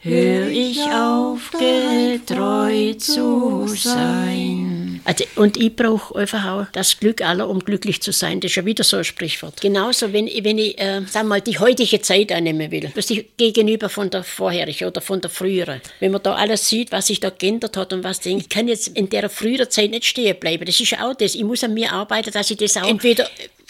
hör 0.00 0.48
ich 0.48 0.82
auf, 0.82 1.52
getreu 1.52 2.94
zu 2.94 3.68
sein. 3.68 4.69
Also, 5.04 5.24
und 5.36 5.56
ich 5.56 5.74
brauche 5.74 6.18
einfach 6.18 6.44
auch 6.46 6.66
das 6.72 6.98
Glück 6.98 7.22
aller, 7.22 7.48
um 7.48 7.60
glücklich 7.60 8.02
zu 8.02 8.12
sein. 8.12 8.40
Das 8.40 8.50
ist 8.50 8.56
ja 8.56 8.64
wieder 8.64 8.84
so 8.84 8.98
ein 8.98 9.04
Sprichwort. 9.04 9.60
Genauso, 9.60 10.12
wenn, 10.12 10.26
wenn 10.26 10.58
ich, 10.58 10.78
äh, 10.78 11.02
sag 11.06 11.26
mal, 11.26 11.40
die 11.40 11.58
heutige 11.58 12.00
Zeit 12.00 12.32
annehmen 12.32 12.70
will, 12.70 12.90
das 12.94 13.10
ist 13.10 13.36
gegenüber 13.36 13.88
von 13.88 14.10
der 14.10 14.24
vorherigen 14.24 14.88
oder 14.88 15.00
von 15.00 15.20
der 15.20 15.30
früheren. 15.30 15.80
Wenn 16.00 16.12
man 16.12 16.22
da 16.22 16.34
alles 16.34 16.68
sieht, 16.68 16.92
was 16.92 17.06
sich 17.06 17.20
da 17.20 17.30
geändert 17.30 17.76
hat 17.76 17.92
und 17.92 18.04
was 18.04 18.20
denkt, 18.20 18.42
ich 18.42 18.48
kann 18.48 18.68
jetzt 18.68 18.88
in 18.88 19.08
der 19.08 19.28
früheren 19.30 19.70
Zeit 19.70 19.90
nicht 19.90 20.04
stehen 20.04 20.38
bleiben. 20.38 20.64
Das 20.64 20.80
ist 20.80 20.90
ja 20.90 21.08
auch 21.08 21.14
das. 21.14 21.34
Ich 21.34 21.44
muss 21.44 21.64
an 21.64 21.74
mir 21.74 21.92
arbeiten, 21.92 22.30
dass 22.30 22.50
ich 22.50 22.56
das 22.58 22.76
auch 22.76 22.88
entweder 22.88 23.28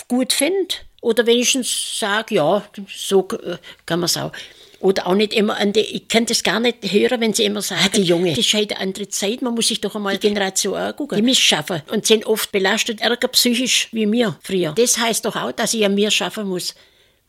gut 0.08 0.32
finde 0.32 0.74
oder 1.00 1.26
wenigstens 1.26 1.98
sage, 1.98 2.34
ja, 2.34 2.64
so 2.88 3.26
äh, 3.44 3.56
kann 3.86 4.00
man 4.00 4.06
es 4.06 4.16
auch. 4.16 4.32
Oder 4.80 5.06
auch 5.06 5.14
nicht 5.14 5.34
immer 5.34 5.58
an 5.58 5.74
die, 5.74 5.80
ich 5.80 6.08
kann 6.08 6.24
das 6.24 6.42
gar 6.42 6.58
nicht 6.58 6.78
hören, 6.90 7.20
wenn 7.20 7.34
sie 7.34 7.44
immer 7.44 7.60
sagen, 7.60 7.82
ah, 7.84 7.88
die 7.94 8.02
Junge, 8.02 8.30
das 8.30 8.38
ist 8.38 8.54
halt 8.54 8.72
eine 8.72 8.80
andere 8.80 9.08
Zeit, 9.08 9.42
man 9.42 9.54
muss 9.54 9.68
sich 9.68 9.80
doch 9.80 9.94
einmal 9.94 10.16
die 10.16 10.26
Generation 10.26 10.74
angucken. 10.74 11.16
Die 11.16 11.22
müssen 11.22 11.42
schaffen 11.42 11.82
und 11.92 12.06
sind 12.06 12.24
oft 12.24 12.50
belastet, 12.50 13.02
ärger 13.02 13.28
psychisch 13.28 13.88
wie 13.92 14.06
mir 14.06 14.38
früher. 14.42 14.72
Das 14.72 14.96
heißt 14.96 15.26
doch 15.26 15.36
auch, 15.36 15.52
dass 15.52 15.74
ich 15.74 15.84
an 15.84 15.94
mir 15.94 16.10
schaffen 16.10 16.48
muss. 16.48 16.74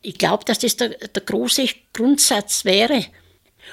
Ich 0.02 0.18
glaube, 0.18 0.46
dass 0.46 0.60
das 0.60 0.78
der, 0.78 0.90
der 0.90 1.22
große 1.24 1.66
Grundsatz 1.94 2.64
wäre 2.64 3.06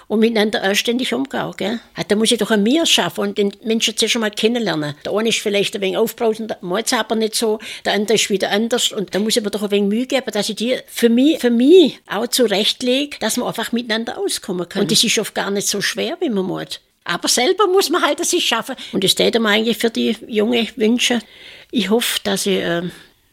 und 0.07 0.21
miteinander 0.21 0.63
anständig 0.63 1.13
umgehen. 1.15 1.53
Gell? 1.57 1.81
Da 2.09 2.17
muss 2.17 2.31
ich 2.31 2.39
doch 2.39 2.51
an 2.51 2.63
mir 2.63 2.87
schaffen 2.87 3.21
und 3.21 3.39
den 3.39 3.53
Menschen 3.65 3.97
zuerst 3.97 4.13
schon 4.13 4.21
mal 4.21 4.31
kennenlernen. 4.31 4.95
Der 5.05 5.13
eine 5.13 5.29
ist 5.29 5.41
vielleicht 5.41 5.75
ein 5.75 5.81
wenig 5.81 5.97
aufbrausend, 5.97 6.57
macht 6.61 6.93
aber 6.93 7.17
nicht 7.17 7.35
so, 7.35 7.59
der 7.85 7.95
andere 7.95 8.15
ist 8.15 8.31
wieder 8.31 8.51
anders 8.51 8.93
und 8.93 9.15
da 9.15 9.19
muss 9.19 9.37
ich 9.37 9.43
mir 9.43 9.51
doch 9.51 9.63
ein 9.63 9.71
wenig 9.71 9.89
Mühe 9.89 10.07
geben, 10.07 10.31
dass 10.33 10.49
ich 10.49 10.57
die 10.57 10.77
für 10.87 11.09
mich, 11.09 11.41
für 11.41 11.51
mich 11.51 11.99
auch 12.07 12.27
zurechtlege, 12.27 13.17
dass 13.21 13.37
man 13.37 13.49
einfach 13.49 13.73
miteinander 13.73 14.19
auskommen 14.19 14.69
kann. 14.69 14.83
Und 14.83 14.91
das 14.91 15.03
ist 15.05 15.19
oft 15.19 15.35
gar 15.35 15.51
nicht 15.51 15.67
so 15.67 15.81
schwer, 15.81 16.17
wie 16.21 16.31
man 16.31 16.47
macht. 16.47 16.81
Aber 17.05 17.29
selber 17.29 17.67
muss 17.67 17.89
man 17.89 18.03
halt 18.03 18.25
sich 18.25 18.47
schaffen. 18.47 18.77
Und 18.93 19.03
das 19.03 19.15
täte 19.15 19.41
man 19.41 19.53
eigentlich 19.53 19.79
für 19.79 19.89
die 19.89 20.17
Junge 20.27 20.69
wünschen. 20.77 21.23
Ich 21.71 21.89
hoffe, 21.89 22.21
dass 22.23 22.45
ich 22.45 22.59
äh, 22.59 22.83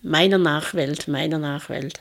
meiner 0.02 0.38
Nachwelt, 0.38 1.08
meiner 1.10 1.40
Nachwelt, 1.40 2.00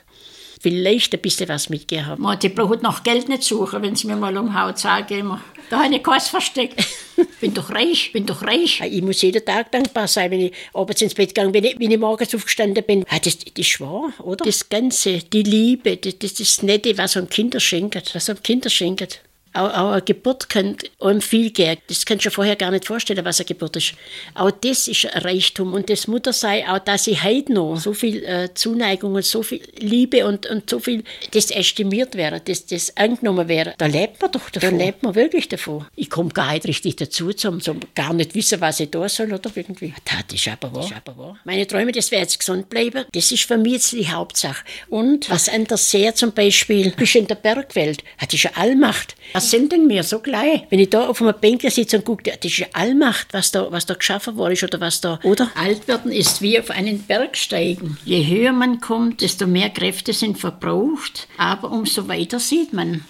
vielleicht 0.64 1.12
ein 1.12 1.20
bisschen 1.20 1.46
was 1.50 1.68
mitgehabt. 1.68 2.18
Man, 2.18 2.38
die 2.38 2.48
braucht 2.48 2.82
noch 2.82 3.02
Geld 3.02 3.28
nicht 3.28 3.42
suchen, 3.42 3.82
wenn 3.82 3.94
sie 3.94 4.06
mir 4.06 4.16
mal 4.16 4.34
umhaut, 4.34 4.78
sage 4.78 5.18
immer. 5.18 5.42
Da 5.68 5.84
habe 5.84 5.94
ich 5.94 6.02
keins 6.02 6.28
versteckt. 6.28 6.82
bin 7.40 7.52
doch 7.52 7.68
reich, 7.68 8.12
bin 8.14 8.24
doch 8.24 8.40
reich. 8.42 8.80
Ich 8.80 9.02
muss 9.02 9.20
jeden 9.20 9.44
Tag 9.44 9.70
dankbar 9.72 10.08
sein, 10.08 10.30
wenn 10.30 10.40
ich 10.40 10.54
abends 10.72 11.02
ins 11.02 11.12
Bett 11.12 11.34
gegangen 11.34 11.52
bin, 11.52 11.64
wenn 11.64 11.90
ich 11.90 11.98
morgens 11.98 12.34
aufgestanden 12.34 12.82
bin. 12.82 13.04
Das, 13.10 13.20
das 13.20 13.52
ist 13.54 13.78
wahr, 13.78 14.14
oder? 14.22 14.42
Das 14.42 14.70
Ganze, 14.70 15.18
die 15.18 15.42
Liebe, 15.42 15.98
das, 15.98 16.18
das, 16.18 16.32
das 16.32 16.62
Nette, 16.62 16.96
was 16.96 17.18
einem 17.18 17.28
Kinder 17.28 17.60
schenkt, 17.60 18.14
was 18.14 18.30
einem 18.30 18.42
Kinder 18.42 18.70
schenkt. 18.70 19.20
Auch, 19.54 19.72
auch 19.72 19.92
eine 19.92 20.02
Geburt 20.02 20.48
kann 20.48 20.76
einem 21.00 21.20
viel 21.20 21.50
geben. 21.50 21.80
Das 21.86 22.04
kannst 22.04 22.24
du 22.24 22.28
dir 22.28 22.34
vorher 22.34 22.56
gar 22.56 22.70
nicht 22.70 22.86
vorstellen, 22.86 23.24
was 23.24 23.38
eine 23.38 23.46
Geburt 23.46 23.76
ist. 23.76 23.94
Auch 24.34 24.50
das 24.50 24.88
ist 24.88 25.06
ein 25.06 25.22
Reichtum. 25.22 25.74
Und 25.74 25.88
das 25.90 26.08
Muttersein, 26.08 26.66
auch 26.66 26.80
dass 26.80 27.06
ich 27.06 27.22
heute 27.22 27.52
noch 27.52 27.76
so 27.76 27.92
viel 27.92 28.24
äh, 28.24 28.52
Zuneigung 28.54 29.14
und 29.14 29.24
so 29.24 29.42
viel 29.42 29.60
Liebe 29.78 30.26
und, 30.26 30.46
und 30.46 30.68
so 30.68 30.80
viel, 30.80 31.04
das 31.32 31.50
estimiert 31.50 32.16
wäre, 32.16 32.40
das, 32.40 32.66
das 32.66 32.96
angenommen 32.96 33.46
wäre, 33.46 33.74
da 33.78 33.86
lebt 33.86 34.20
man 34.20 34.32
doch 34.32 34.50
davon. 34.50 34.78
Da 34.78 34.84
lebt 34.84 35.02
man 35.02 35.14
wirklich 35.14 35.48
davon. 35.48 35.86
Ich 35.94 36.10
komme 36.10 36.30
gar 36.30 36.52
nicht 36.52 36.66
richtig 36.66 36.96
dazu, 36.96 37.32
zum, 37.32 37.60
zum 37.60 37.80
gar 37.94 38.12
nicht 38.12 38.34
wissen, 38.34 38.60
was 38.60 38.80
ich 38.80 38.90
da 38.90 39.08
soll 39.08 39.32
oder 39.32 39.50
irgendwie. 39.54 39.94
Das 40.04 40.34
ist 40.34 40.48
aber 40.48 40.74
wahr. 40.74 40.84
Ist 40.84 40.94
aber 40.94 41.16
wahr. 41.16 41.38
Meine 41.44 41.66
Träume, 41.66 41.92
das 41.92 42.10
wäre 42.10 42.22
jetzt 42.22 42.38
gesund 42.38 42.68
bleiben, 42.68 43.04
das 43.12 43.30
ist 43.30 43.44
für 43.44 43.56
mich 43.56 43.74
jetzt 43.74 43.92
die 43.92 44.08
Hauptsache. 44.08 44.64
Und 44.88 45.28
was 45.30 45.48
anders 45.48 45.90
sehr 45.90 46.14
zum 46.14 46.32
Beispiel, 46.32 46.90
bist 46.92 47.16
in 47.16 47.26
der 47.26 47.34
Bergwelt, 47.34 48.02
das 48.20 48.32
ist 48.32 48.46
eine 48.46 48.56
Allmacht. 48.56 49.14
Was 49.32 49.43
was 49.44 49.50
sind 49.50 49.72
denn 49.72 49.90
wir 49.90 50.02
so 50.04 50.20
gleich? 50.20 50.62
Wenn 50.70 50.78
ich 50.78 50.88
da 50.88 51.06
auf 51.06 51.20
einem 51.20 51.34
Bänkel 51.38 51.70
sitze 51.70 51.98
und 51.98 52.06
gucke, 52.06 52.22
das 52.22 52.50
ist 52.50 52.56
ja 52.56 52.66
Allmacht, 52.72 53.34
was 53.34 53.50
da, 53.50 53.70
was 53.70 53.84
da 53.84 53.92
geschaffen 53.92 54.38
worden 54.38 54.54
ist 54.54 54.64
oder 54.64 54.80
was 54.80 55.02
da, 55.02 55.20
oder? 55.22 55.50
Alt 55.54 55.86
werden 55.86 56.10
ist 56.10 56.40
wie 56.40 56.58
auf 56.58 56.70
einen 56.70 57.02
Berg 57.02 57.36
steigen. 57.36 57.98
Je 58.06 58.26
höher 58.26 58.52
man 58.52 58.80
kommt, 58.80 59.20
desto 59.20 59.46
mehr 59.46 59.68
Kräfte 59.68 60.14
sind 60.14 60.38
verbraucht, 60.38 61.28
aber 61.36 61.70
umso 61.70 62.08
weiter 62.08 62.40
sieht 62.40 62.72
man. 62.72 63.04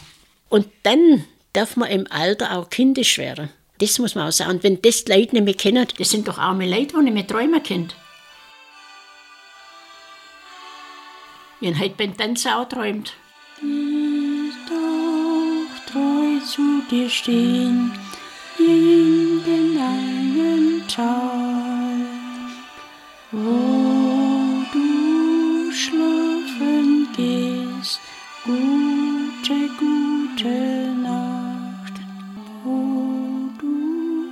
Und 0.49 0.67
dann 0.83 1.25
darf 1.53 1.77
man 1.77 1.89
im 1.89 2.09
Alter 2.11 2.59
auch 2.59 2.69
kindisch 2.69 3.17
werden. 3.17 3.51
Das 3.79 4.01
muss 4.01 4.17
man 4.17 4.27
auch 4.27 4.33
sagen. 4.33 4.51
Und 4.51 4.65
wenn 4.65 4.83
das 4.83 5.05
die 5.05 5.13
Leute 5.13 5.37
nicht 5.37 5.45
mehr 5.45 5.55
kennen, 5.55 5.87
das 5.99 6.11
sind 6.11 6.27
doch 6.27 6.39
arme 6.39 6.67
Leute, 6.69 6.97
die 6.97 7.05
nicht 7.05 7.15
mehr 7.15 7.27
träumen 7.29 7.63
können. 7.63 7.93
Wie 11.61 11.69
ein 11.69 11.79
heute 11.79 11.95
beim 11.97 12.17
Tanzen 12.17 12.55
auch 12.55 12.69
träumt 12.69 13.15
zu 16.45 16.83
dir 16.91 17.09
stehen 17.09 17.93
in 18.59 19.43
den 19.45 19.75
langen 19.75 20.83
Tal, 20.89 21.97
wo 23.33 24.65
du 24.73 25.73
schlafen 25.73 27.09
gehst. 27.17 28.01
Gute, 28.45 29.69
gute 29.79 30.95
Nacht, 31.03 31.95
wo 32.63 33.49
du 33.59 34.29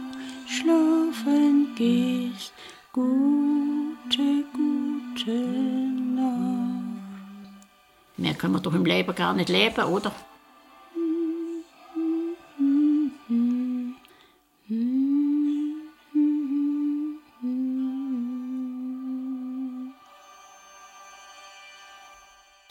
schlafen 0.47 1.75
gehst. 1.77 2.53
Gute, 2.93 4.45
gute 4.53 5.31
Nacht. 6.15 6.23
Mehr 8.19 8.35
können 8.35 8.53
wir 8.55 8.61
doch 8.61 8.75
im 8.75 8.85
Leben 8.85 9.15
gar 9.15 9.33
nicht 9.33 9.49
leben, 9.49 9.85
oder? 9.85 10.13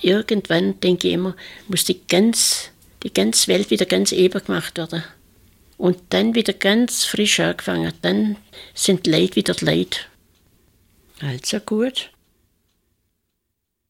Irgendwann, 0.02 0.80
denke 0.80 1.08
ich 1.08 1.14
immer, 1.14 1.36
muss 1.68 1.86
die, 1.86 2.02
ganz, 2.08 2.70
die 3.04 3.14
ganze 3.14 3.48
Welt 3.48 3.70
wieder 3.70 3.86
ganz 3.86 4.12
eben 4.12 4.44
gemacht 4.44 4.78
werden. 4.78 5.04
Und 5.78 5.98
dann 6.10 6.36
wieder 6.36 6.54
ganz 6.54 7.06
frisch 7.06 7.40
angefangen. 7.40 7.92
Dann 8.02 8.38
sind 8.76 9.08
Leid 9.08 9.36
wieder 9.36 9.56
Leid. 9.62 10.08
Also 11.22 11.60
gut. 11.60 12.11